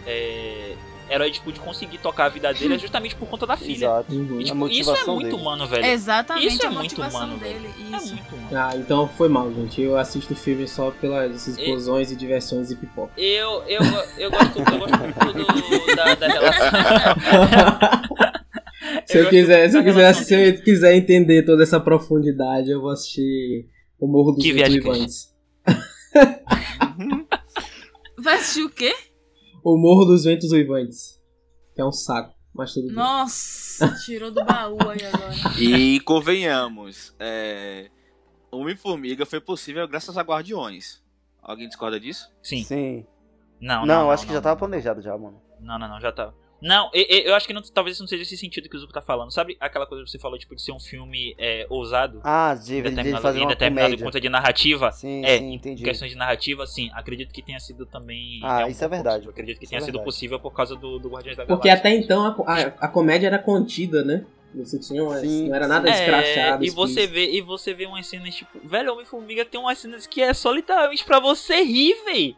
[0.06, 0.76] É,
[1.10, 3.86] herói, tipo, de conseguir tocar a vida dele é justamente por conta da filha.
[3.86, 4.14] Exato.
[4.14, 4.42] Uhum.
[4.42, 5.36] E, tipo, isso é muito dele.
[5.42, 5.86] humano, velho.
[5.86, 7.60] Exatamente Isso é a muito motivação humano, velho.
[7.60, 7.70] dele.
[7.94, 8.16] É Isso.
[8.16, 8.50] muito humano.
[8.54, 9.82] Ah, então foi mal, gente.
[9.82, 13.14] Eu assisto o filme só pelas explosões e diversões e pipoca.
[13.18, 13.82] Eu, eu,
[14.18, 16.70] eu, gosto, eu gosto muito da, da relação.
[19.06, 21.80] se eu, gosto quiser, se eu da quiser, relação se eu quiser entender toda essa
[21.80, 23.68] profundidade, eu vou assistir
[24.00, 24.54] O Morro dos Que
[26.16, 27.26] Uivantes.
[28.18, 28.94] Vai assistir o quê?
[29.64, 31.20] O Morro dos Ventos Uivantes.
[31.76, 32.96] Que é um saco, mas tudo bem.
[32.96, 35.34] Nossa, tirou do baú aí agora.
[35.60, 37.90] E convenhamos, é,
[38.52, 41.04] Homem-Formiga foi possível graças a Guardiões.
[41.42, 42.30] Alguém discorda disso?
[42.42, 42.64] Sim.
[42.64, 43.06] Sim.
[43.60, 44.42] Não, Não, não, acho que já não.
[44.42, 45.42] tava planejado já, mano.
[45.60, 46.34] Não, não, não, já tá.
[46.62, 49.32] Não, eu, acho que não, talvez não seja esse sentido que o Zuko tá falando.
[49.32, 52.22] Sabe aquela coisa que você falou, tipo, de ser um filme é, ousado?
[52.24, 54.06] Ah, de, em de determinado, fazer em uma determinado comédia.
[54.06, 54.92] conta de narrativa.
[54.92, 55.84] Sim, É, sim, em entendi.
[55.84, 56.90] questões de narrativa, sim.
[56.94, 58.40] Acredito que tenha sido também.
[58.42, 59.16] Ah, um isso é verdade.
[59.18, 59.32] possível.
[59.32, 61.90] Acredito que Isso tenha é sido possível por causa do, do Guardiões da Porque Galáxia.
[61.92, 64.26] até então a, a, a comédia era contida, né?
[64.56, 66.64] Você tinha umas, Sim, não era nada É, escrachado.
[66.66, 70.22] e você vê e você vê umas cenas tipo, velho, Homem-Formiga tem umas cenas que
[70.22, 72.36] é só literalmente pra você rir, véi.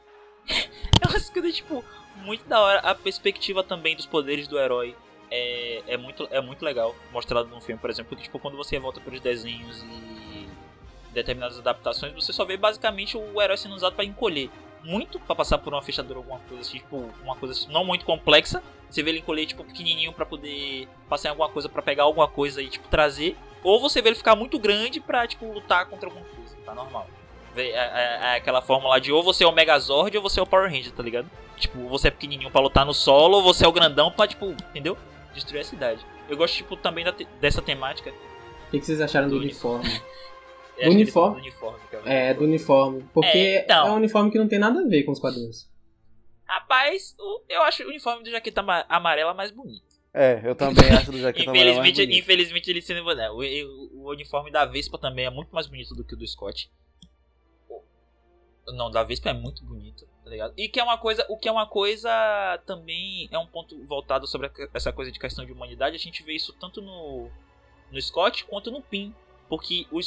[0.99, 1.85] É umas coisas tipo
[2.27, 4.95] muito da hora, a perspectiva também dos poderes do herói
[5.31, 8.77] é, é muito é muito legal mostrado no filme, por exemplo, porque tipo quando você
[8.77, 10.47] volta pelos desenhos e
[11.13, 14.49] determinadas adaptações, você só vê basicamente o herói sendo usado pra encolher.
[14.83, 18.61] Muito pra passar por uma fechadura alguma coisa assim, tipo, uma coisa não muito complexa.
[18.89, 22.27] Você vê ele encolher tipo pequenininho pra poder passar em alguma coisa pra pegar alguma
[22.27, 26.07] coisa e tipo trazer, ou você vê ele ficar muito grande pra tipo lutar contra
[26.07, 27.07] alguma coisa, tá normal.
[27.61, 30.47] É, é- é aquela fórmula de ou você é o Megazord ou você é o
[30.47, 31.29] Power Ranger, tá ligado?
[31.57, 34.45] Tipo, você é pequenininho pra lutar no solo, ou você é o grandão pra tipo,
[34.69, 34.97] entendeu?
[35.33, 36.05] Destruir a cidade.
[36.29, 38.11] Eu gosto tipo também da te- dessa temática.
[38.11, 39.89] O que, que vocês acharam do Do uniforme?
[40.77, 41.35] Que ele uniforme?
[41.37, 41.79] do uniforme.
[42.05, 43.03] É, do uniforme.
[43.11, 43.87] Porque É, então.
[43.87, 45.67] é um uniforme que não tem nada a ver com os quadrinhos.
[46.45, 47.15] Rapaz,
[47.49, 49.85] eu acho o uniforme do Jaqueta ama- Amarela mais bonito.
[50.13, 52.19] É, eu também acho do Jaqueta Amarela mais Infelizmente, bonito.
[52.23, 53.03] infelizmente ele sendo.
[53.15, 56.17] né, O, o- o uniforme da Vespa também é muito mais bonito do que o
[56.17, 56.69] do Scott.
[58.67, 60.53] Não, da Vespa é muito bonito, tá ligado?
[60.57, 61.25] E que é uma coisa.
[61.29, 62.09] O que é uma coisa
[62.65, 63.29] também.
[63.31, 65.95] É um ponto voltado sobre essa coisa de questão de humanidade.
[65.95, 67.29] A gente vê isso tanto no.
[67.89, 69.15] No Scott quanto no Pin.
[69.47, 69.99] Porque o,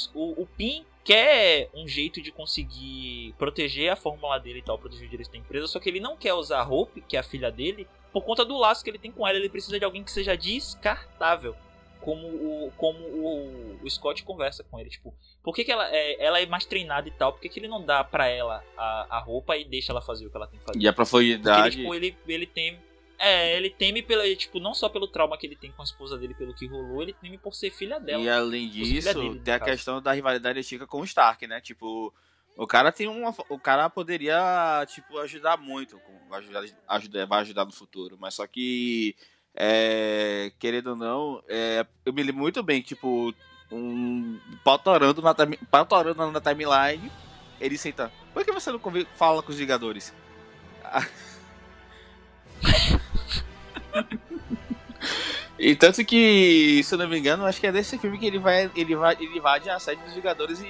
[0.43, 5.11] o Pin quer um jeito de conseguir proteger a fórmula dele e tal, proteger o
[5.11, 7.51] direito da empresa, só que ele não quer usar a Hope, que é a filha
[7.51, 9.39] dele, por conta do laço que ele tem com ela.
[9.39, 11.57] Ele precisa de alguém que seja descartável.
[12.01, 14.89] Como o, como o, o Scott conversa com ele.
[14.91, 17.33] Tipo, por que, que ela, é, ela é mais treinada e tal?
[17.33, 20.27] Por que, que ele não dá pra ela a, a roupa e deixa ela fazer
[20.27, 20.79] o que ela tem que fazer?
[20.79, 21.77] E a Porque ele, profundidade.
[21.77, 22.79] tipo, ele, ele teme.
[23.19, 26.17] É, ele teme pela, tipo, não só pelo trauma que ele tem com a esposa
[26.17, 28.23] dele, pelo que rolou, ele teme por ser filha dela.
[28.23, 29.71] E além disso, dele, tem a caso.
[29.71, 31.61] questão da rivalidade antiga com o Stark, né?
[31.61, 32.15] Tipo,
[32.57, 33.35] o cara tem uma.
[33.51, 35.99] O cara poderia, tipo, ajudar muito.
[35.99, 38.17] com- Ajudar, ajudar, vai ajudar no futuro.
[38.19, 39.15] Mas só que.
[39.55, 43.35] É, querendo ou não, é, eu me lembro muito bem, tipo,
[43.71, 47.11] um pau torando na, time- pau torando na timeline,
[47.61, 48.11] ele senta.
[48.33, 48.81] Por que você não
[49.17, 50.15] fala com os Vingadores?
[55.63, 58.39] E tanto que, se eu não me engano, acho que é desse filme que ele
[58.39, 58.71] vai.
[58.75, 59.15] Ele vai.
[59.21, 60.67] Ele invade a sede dos Vingadores e.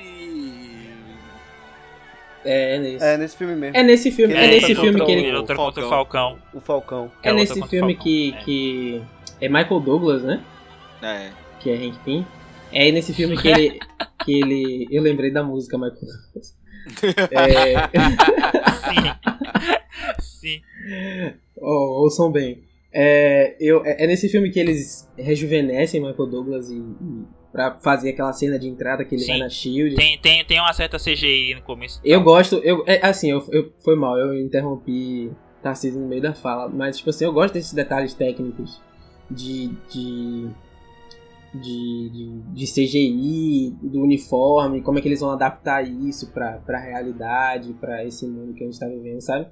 [2.44, 3.04] É, é nesse.
[3.04, 3.76] É, nesse filme mesmo.
[3.76, 5.22] É nesse filme, Ele é nesse filme que ele.
[5.22, 6.38] Ele luta contra o Falcão.
[6.54, 7.10] O Falcão.
[7.22, 8.42] É luta nesse filme que, é.
[8.42, 9.02] que
[9.40, 10.42] é Michael Douglas, né?
[11.02, 11.30] É.
[11.60, 12.26] Que é Hank Pym.
[12.72, 13.78] É nesse filme que ele.
[14.24, 14.88] que ele.
[14.90, 16.60] Eu lembrei da música Michael Douglas.
[17.30, 17.76] É,
[20.18, 20.60] Sim.
[20.60, 20.62] Sim.
[21.60, 22.62] oh, ouçam bem.
[22.92, 28.10] É, eu, é é nesse filme que eles rejuvenescem Michael Douglas e, e pra fazer
[28.10, 29.32] aquela cena de entrada que ele Sim.
[29.32, 29.96] vai na Shield.
[29.96, 32.00] Tem, tem, tem uma certa CGI no começo.
[32.04, 35.30] Eu gosto, eu, é, assim, eu, eu, foi mal, eu interrompi
[35.62, 38.80] Tarcísio no meio da fala, mas, tipo assim, eu gosto desses detalhes técnicos
[39.30, 40.48] de, de,
[41.54, 46.78] de, de, de CGI, do uniforme, como é que eles vão adaptar isso pra, pra
[46.78, 49.48] realidade, pra esse mundo que a gente tá vivendo, sabe?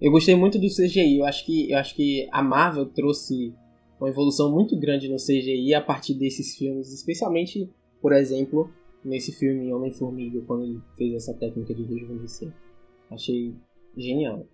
[0.00, 3.54] Eu gostei muito do CGI, eu acho que, eu acho que a Marvel trouxe
[4.00, 7.70] uma evolução muito grande no CGI a partir desses filmes, especialmente,
[8.00, 8.70] por exemplo,
[9.04, 12.52] nesse filme Homem-Formiga, quando ele fez essa técnica de rejuvenescer.
[13.10, 13.54] Achei
[13.96, 14.46] genial.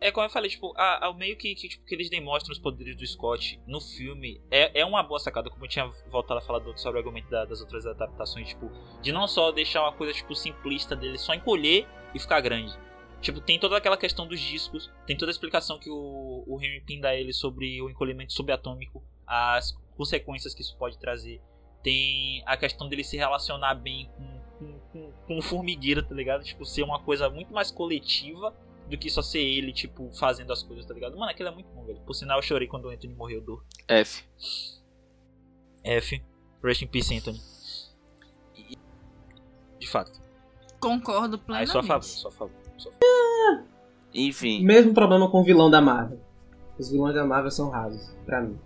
[0.00, 2.58] É como eu falei, tipo, a, a- meio que, que, tipo, que eles demonstram os
[2.58, 6.42] poderes do Scott no filme é, é uma boa sacada, como eu tinha voltado a
[6.42, 8.70] falar do, sobre o argumento da- das outras adaptações, tipo,
[9.00, 12.76] de não só deixar uma coisa, tipo, simplista dele só encolher e ficar grande.
[13.24, 16.82] Tipo, tem toda aquela questão dos discos, tem toda a explicação que o, o Henry
[16.82, 21.40] Pym dá a ele sobre o encolhimento subatômico, as consequências que isso pode trazer.
[21.82, 26.44] Tem a questão dele se relacionar bem com, com, com, com o formigueiro, tá ligado?
[26.44, 28.54] Tipo, ser uma coisa muito mais coletiva
[28.90, 31.16] do que só ser ele, tipo, fazendo as coisas, tá ligado?
[31.16, 32.00] Mano, aquilo é muito bom, velho.
[32.00, 34.22] Por sinal, eu chorei quando o Anthony morreu do F.
[35.82, 36.22] F.
[36.62, 37.40] Rest in peace, Anthony.
[39.78, 40.20] De fato.
[40.78, 41.70] Concordo Aí plenamente.
[41.70, 42.63] só a favor, só a favor.
[44.12, 44.62] Enfim.
[44.64, 46.20] Mesmo problema com o vilão da Marvel.
[46.78, 48.58] Os vilões da Marvel são rasos, pra mim.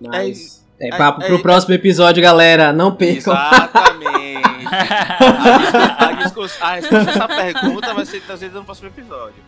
[0.00, 0.66] Mas.
[0.80, 2.72] É, é- papo é- pro próximo episódio, galera.
[2.72, 3.32] Não percam.
[3.32, 4.42] Exatamente.
[4.66, 9.42] a, a, discuss- a resposta dessa pergunta vai ser trazida no próximo episódio.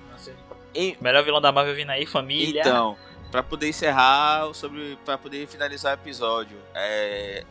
[0.74, 2.60] Em- Melhor vilão da Marvel vindo aí, família.
[2.60, 2.96] Então,
[3.30, 7.44] pra poder encerrar, sobre, pra poder finalizar o episódio, é,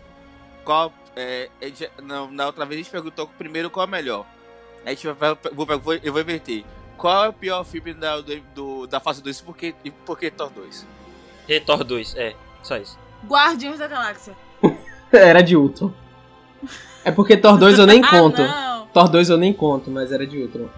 [0.64, 4.26] qual, é, gente- na, na outra vez a gente perguntou primeiro qual é o melhor.
[4.86, 6.64] A gente vai, vou, vou- eu vou inverter.
[6.98, 9.92] Qual é o pior filme da, do, do- da fase 2 e por que, e
[9.92, 10.86] por que Thor 2?
[11.48, 12.98] E Thor 2, é, só isso.
[13.28, 14.34] Guardiões da Galáxia.
[15.12, 15.92] Era de Ultron.
[17.04, 18.42] É porque Thor 2 eu nem conto.
[18.42, 18.86] Ah.
[18.94, 20.70] Thor 2 eu nem conto, mas era de Ultron.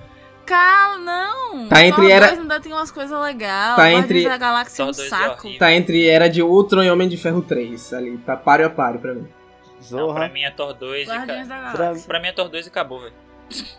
[0.46, 1.68] Cara, não.
[1.68, 3.76] Tá entre Thor era- 2 ainda tem umas coisas legais.
[3.76, 5.40] Tá Guardiões entre- da Galáxia é um Thor 2 é saco.
[5.42, 5.60] horrível.
[5.60, 7.94] Tá entre Era de Ultron e Homem de Ferro 3.
[7.94, 9.28] Ali, tá páreo a páreo pra mim.
[9.76, 10.20] Não, Zorra.
[10.22, 11.56] pra mim é Thor 2 e Guardiões ca...
[11.62, 12.08] da Pra- Galáxia.
[12.08, 13.14] Pra mim é Thor 2 e acabou, velho.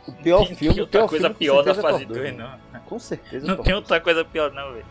[0.07, 2.37] O pior Tem filme, o outra pior coisa filme, pior da é fase Thor 2,
[2.37, 2.59] né?
[2.73, 2.81] não.
[2.81, 3.47] Com certeza.
[3.47, 3.83] Não Thor tem 2.
[3.83, 4.87] outra coisa pior, não, velho.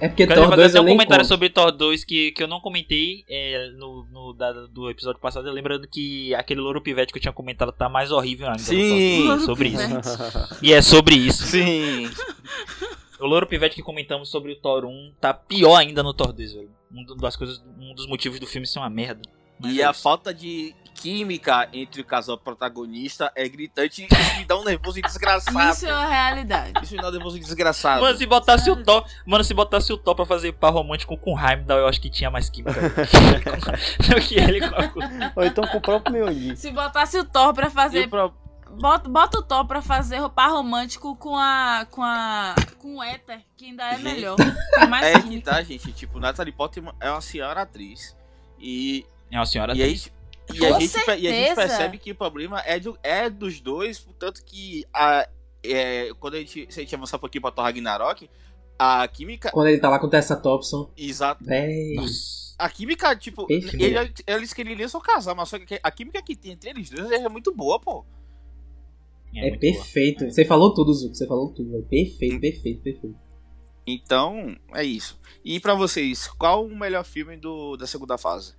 [0.00, 1.28] É porque Quero Thor fazer 2 até eu um comentário conto.
[1.28, 5.50] sobre Thor 2 que, que eu não comentei é, no, no da- do episódio passado.
[5.50, 8.58] Lembrando que aquele louro pivete que eu tinha comentado tá mais horrível ainda.
[8.58, 9.22] Sim.
[9.26, 9.44] Thor 2.
[9.44, 10.58] Sobre isso.
[10.62, 11.44] E é sobre isso.
[11.44, 12.10] Sim.
[13.20, 16.52] O louro pivete que comentamos sobre o Thor 1 tá pior ainda no Thor 2,
[16.52, 16.70] velho.
[16.92, 19.22] Um das coisas, um dos motivos do filme ser uma merda.
[19.58, 20.02] Mas E é a isso.
[20.02, 25.70] falta de química entre o casal protagonista é gritante e me dá um nervoso desgraçado.
[25.70, 26.72] Isso é uma realidade.
[26.82, 28.00] Isso me dá um nervoso desgraçado.
[28.00, 31.34] Mano, se botasse o Thor, mano, se botasse o Thor pra fazer par romântico com
[31.34, 35.66] o Heimdall, eu acho que tinha mais química do que ele com a Ou então
[35.66, 36.56] com o próprio Mjolnir.
[36.56, 38.32] Se botasse o Thor pra E fazer pro-
[38.70, 41.86] bota, bota o Thor pra fazer par romântico com a.
[41.90, 42.54] com a.
[42.78, 44.36] com o Éter, que ainda é Gente, melhor.
[45.02, 45.92] É que tá, gente.
[45.92, 48.16] Tipo, Natalie Portman é uma senhora atriz.
[48.58, 49.04] E,
[49.34, 50.12] É uma senhora e, aí, atriz.
[50.54, 53.60] e, Com a gente, e a gente percebe que o problema é, do, é dos
[53.60, 55.28] dois, portanto que a,
[55.64, 58.30] é, quando a gente, se a gente avançar um pouquinho pra Thor Ragnarok,
[58.78, 59.50] a química.
[59.50, 60.88] Quando ele tá lá com o Tessa Thompson.
[60.96, 61.44] Exato.
[62.56, 63.82] A química, tipo, Perfeito.
[63.82, 67.10] ele, eles queriam só casar, mas só que a química que tem entre eles dois
[67.10, 68.04] é muito boa, pô.
[69.34, 69.58] É, boa.
[69.58, 70.30] perfeito.
[70.30, 71.16] Você falou tudo, Zuko.
[71.16, 71.72] Você falou tudo.
[71.72, 71.82] véi.
[71.82, 73.16] Perfeito, perfeito, perfeito.
[73.84, 75.18] Então, é isso.
[75.44, 78.54] E pra vocês, qual o melhor filme do, da segunda fase?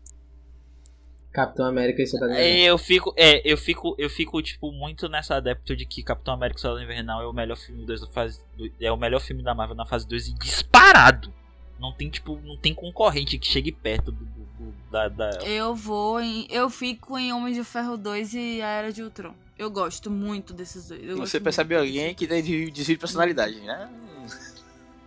[1.36, 2.68] Capitão América e Soldado É, Invernal.
[2.68, 6.58] eu fico, é, eu fico, eu fico tipo muito nessa adepto de que Capitão América
[6.58, 9.54] e Soldado Invernal é o melhor filme da fase, do- é o melhor filme da
[9.54, 11.34] Marvel na fase 2 e disparado.
[11.80, 15.76] Não tem tipo, não tem concorrente que chegue perto do, do- do- da, da Eu
[15.76, 16.48] vou em.
[16.50, 19.34] Eu fico em Homem de Ferro 2 e a Era de Ultron.
[19.58, 21.04] Eu gosto muito desses dois.
[21.04, 23.90] eu Você percebe muito alguém que tem de- desvio de personalidade, né?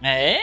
[0.01, 0.39] É,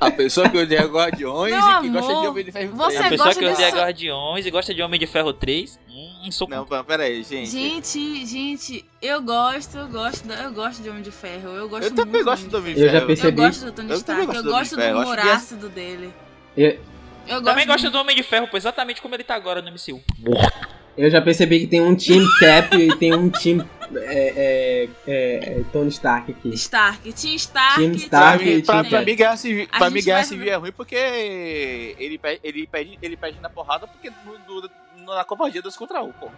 [0.00, 2.96] A pessoa que odeia Guardiões Meu e que gosta de amor, Homem de Ferro você
[2.96, 3.08] a 3.
[3.10, 6.46] pessoa gosta que odeia desse- Guardiões e gosta de Homem de Ferro 3, hum, sou
[6.48, 7.50] Não, pera- aí, gente.
[7.50, 11.48] Gente, gente, eu gosto, eu gosto, eu gosto de Homem de Ferro.
[11.50, 13.06] Eu gosto eu também gosto de do Homem de de Eu já Ferro.
[13.06, 13.40] percebi.
[13.40, 16.12] Eu gosto do Tony Stark, eu gosto do Ferro, humor é- ácido dele.
[16.56, 16.66] Eu,
[17.28, 19.68] Eu gosto Também gosto do Homem de Ferro, pô, exatamente como ele tá agora no
[19.70, 20.02] MCU.
[20.98, 23.66] eu já percebi que tem um Team Cap e tem um Team
[23.96, 26.48] é, é, é, é, Tony Stark aqui.
[26.54, 27.78] Stark, Team Stark.
[27.80, 30.52] Team Pra Stark mim, e pra, pra mim, Guerra Civil, pra mim, Guerra vai- Civil
[30.52, 30.94] é ruim porque
[31.98, 36.02] ele pede, ele pede, ele pede na porrada porque no, no- na covardia dos contra
[36.02, 36.28] um, pô.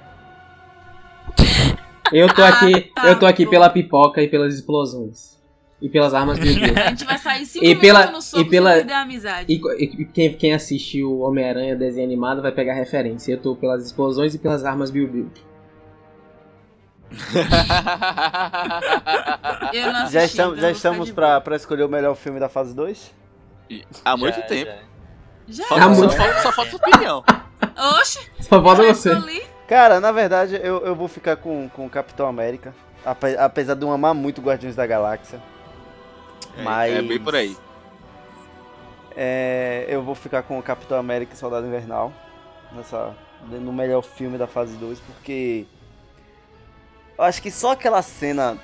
[2.12, 5.34] Eu tô Ah, aqui, tá eu tô aqui pela pipoca e pelas explosões.
[5.82, 6.76] E pelas armas do Deus.
[6.76, 9.52] A gente vai sair cinco E minutos pela- no soco e pela- a amizade.
[9.52, 13.32] E, e quem, quem assistiu o Homem-Aranha desenho animado vai pegar referência.
[13.32, 15.30] Eu tô pelas explosões e pelas armas Bill Bill.
[19.72, 22.48] Eu não assisti, Já estamos, então já estamos pra, pra escolher o melhor filme da
[22.48, 23.12] fase 2?
[24.04, 24.70] Há muito Já, tempo.
[24.70, 24.78] já.
[25.48, 25.64] Já.
[25.66, 27.24] Falta- Há só, muito- falta, só falta opinião.
[28.00, 29.12] Oxe, Só falta você.
[29.12, 29.42] escolhi.
[29.68, 32.74] Cara, na verdade, eu, eu vou ficar com, com o Capitão América.
[33.04, 35.40] ape- Apesar de eu amar muito Guardiões da Galáxia.
[36.56, 37.56] É, Mas- é bem por aí.
[39.16, 42.12] É, eu vou ficar com o Capitão América e Soldado Invernal.
[42.72, 43.14] Nessa,
[43.48, 45.66] no melhor filme da fase 2, porque.
[47.16, 48.58] Eu acho que só aquela cena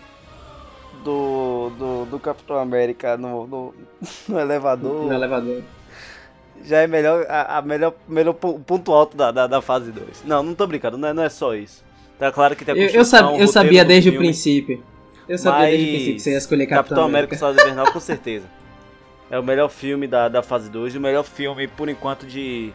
[1.04, 3.74] do, do, do Capitão América no, no,
[4.28, 5.62] no elevador No elevador.
[6.64, 10.24] já é melhor, a, a melhor, melhor po- ponto alto da, da, da fase 2.
[10.24, 11.84] Não, não tô brincando, não é, não é só isso.
[12.18, 14.26] Tá claro que tem a Eu, eu, sab- eu sabia desde o filme.
[14.26, 14.82] princípio.
[15.28, 17.34] Eu sabia desde o princípio que você ia escolher Capitão, Capitão, América América.
[17.34, 18.46] e Soldado Invernal, com certeza.
[19.30, 22.72] É o melhor filme da, da fase 2 e o melhor filme, por enquanto, de.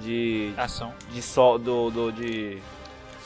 [0.00, 0.52] De.
[0.56, 0.92] Ação.
[1.12, 1.58] De sol.
[1.58, 1.90] Do.
[1.90, 2.58] do de.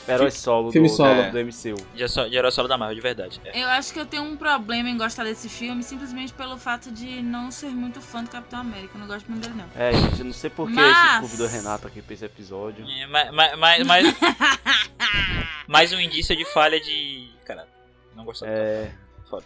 [0.07, 1.23] Herói solo filme do, solo.
[1.23, 1.75] do, do MCU.
[1.95, 3.41] De, herói- de herói solo da Marvel, de verdade.
[3.45, 3.63] É.
[3.63, 7.21] Eu acho que eu tenho um problema em gostar desse filme simplesmente pelo fato de
[7.21, 8.91] não ser muito fã do Capitão América.
[8.95, 9.81] Eu não gosto muito dele, não.
[9.81, 12.85] É, gente, eu não sei por que Mas- esse convidou Renato aqui pra esse episódio.
[12.87, 14.15] É, mas, mas, mas, mas-
[15.67, 17.29] mais um indício de falha de.
[17.45, 17.69] Caralho,
[18.15, 18.91] não gostou do É.
[19.29, 19.45] Foda.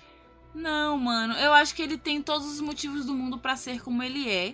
[0.53, 1.33] Não, mano.
[1.35, 4.53] Eu acho que ele tem todos os motivos do mundo pra ser como ele é.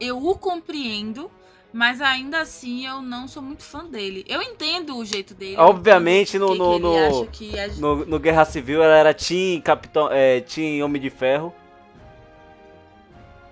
[0.00, 1.30] Eu o compreendo,
[1.72, 4.24] mas ainda assim eu não sou muito fã dele.
[4.28, 5.56] Eu entendo o jeito dele.
[5.58, 9.60] Obviamente, no- que no- no- acha que a- No, no Guerra Civil ela era Team
[9.60, 10.08] Capitão.
[10.12, 11.52] É, Team Homem de Ferro.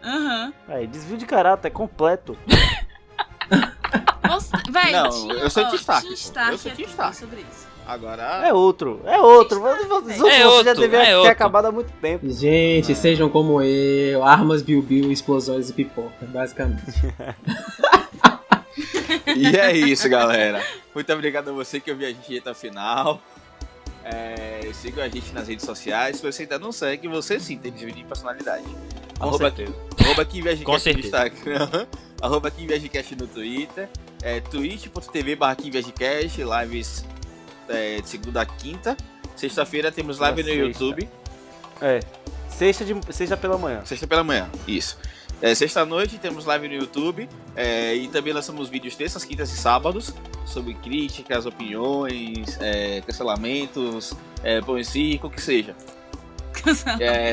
[0.02, 0.52] Aham.
[0.68, 2.36] Aí, desvio de caráter completo.
[4.30, 7.68] Você- Véi, Não, tinha- eu sou ó, Team Stark, Eu sou é sobre isso.
[7.86, 8.22] Agora.
[8.46, 9.58] É outro, é outro.
[9.60, 11.32] Você, você, É você já outro, deveria é ter outro.
[11.32, 12.30] acabado há muito tempo.
[12.30, 14.22] Gente, sejam como eu.
[14.22, 16.84] Armas Bill, explosões e pipoca, basicamente.
[19.36, 20.64] E é isso, galera.
[20.94, 23.20] Muito obrigado a você que ouviu a gente até o final.
[24.04, 26.16] É, siga a gente nas redes sociais.
[26.16, 28.64] Se você ainda não segue, você sim tem desvio de personalidade.
[29.18, 29.74] Com Arroba, certeza.
[30.00, 31.00] arroba aqui Com no.
[31.00, 31.86] Instagram.
[32.20, 32.66] arroba aqui
[33.16, 33.88] no Twitter.
[34.22, 37.04] É, twitch.tv barra Cast, lives
[37.68, 38.96] é, de segunda a quinta.
[39.36, 40.64] Sexta-feira temos live no Sexta.
[40.64, 41.08] YouTube.
[41.80, 42.00] É.
[42.48, 43.84] Sexta, de, sexta pela manhã.
[43.86, 44.98] Sexta pela manhã, isso.
[45.42, 47.26] É, Sexta-noite temos live no YouTube
[47.56, 50.12] é, e também lançamos vídeos terças, quintas e sábados
[50.44, 54.12] sobre críticas, opiniões, é, cancelamentos,
[54.42, 55.74] é, pão em circo, o que seja.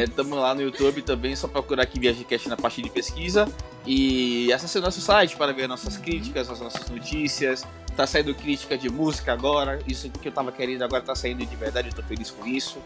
[0.08, 3.46] Estamos lá no YouTube também, só procurar aqui ViagemCast na parte de pesquisa
[3.86, 7.68] e acesse o nosso site para ver nossas críticas, as nossas notícias.
[7.96, 11.56] Tá saindo crítica de música agora, isso que eu tava querendo agora tá saindo de
[11.56, 12.78] verdade, eu tô feliz com isso.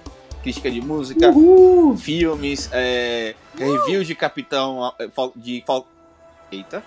[0.42, 1.96] Crítica de música, Uhul!
[1.98, 5.88] filmes, é, review de Capitão é, de Fal...
[6.52, 6.84] Eita.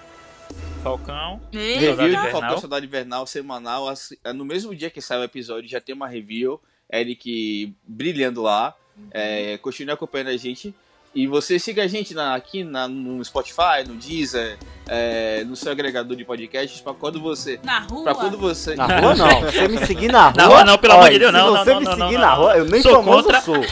[0.82, 1.40] Falcão.
[1.52, 1.94] Eita.
[1.94, 2.31] Review de.
[2.31, 5.94] Falcão Soldado Invernal semanal, assim, é, no mesmo dia que sai o episódio já tem
[5.94, 6.60] uma review.
[6.93, 8.74] Eric brilhando lá.
[9.10, 10.74] É, continue acompanhando a gente.
[11.15, 14.59] E você siga a gente na- aqui na- no Spotify, no Deezer,
[14.89, 17.61] é, no seu agregador de podcasts, para quando você.
[17.62, 18.03] Na rua.
[18.03, 18.74] Pra quando você.
[18.74, 19.41] Na rua não.
[19.43, 20.32] Você me seguir na rua.
[20.36, 22.15] Na rua não, pelo amor de Deus, se não, não, você não, me não, seguir
[22.15, 22.36] não, na não.
[22.36, 23.41] rua, eu nem Sou famoso contra.
[23.41, 23.65] sou.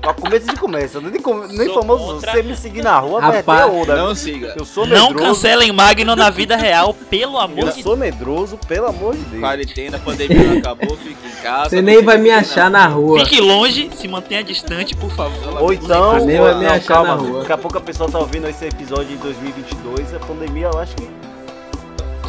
[0.00, 0.96] Pra começo de começa.
[0.96, 2.14] Eu nem, com- nem Sou famoso sou.
[2.14, 2.30] contra.
[2.32, 3.96] Se você me seguir na rua, vai Rapaz, ter onda.
[3.96, 4.54] Não siga.
[4.58, 5.24] Eu sou Não medroso.
[5.34, 9.40] cancelem Magno na vida real, pelo amor Eu de sou medroso, pelo amor de Deus.
[9.42, 11.70] Quarentena, pandemia não acabou, fique casa.
[11.70, 13.20] Você nem vai me achar na rua.
[13.24, 15.62] Fique longe, se mantenha distante, por favor.
[15.62, 17.40] Ou então, Nem vai me achar calma, na rua.
[17.40, 20.94] daqui a pouco a pessoa tá ouvindo esse episódio em 2022, a pandemia eu acho
[20.96, 21.08] que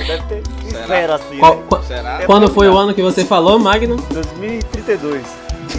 [0.06, 0.82] deve ter Será?
[0.82, 1.64] espera assim, Qual- né?
[1.70, 2.22] qual- Será?
[2.26, 3.98] quando foi o ano que você falou, Magno?
[4.12, 5.22] 2032.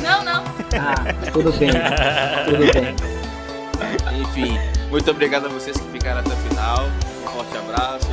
[0.03, 0.45] Não, não.
[0.79, 1.71] Ah, tudo bem.
[2.47, 2.95] Tudo bem.
[4.21, 4.59] Enfim,
[4.91, 6.85] muito obrigado a vocês que ficaram até o final.
[7.25, 8.07] Um forte abraço.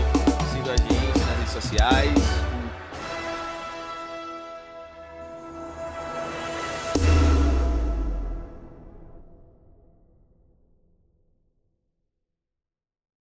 [0.51, 2.19] Sigam a gente nas redes sociais.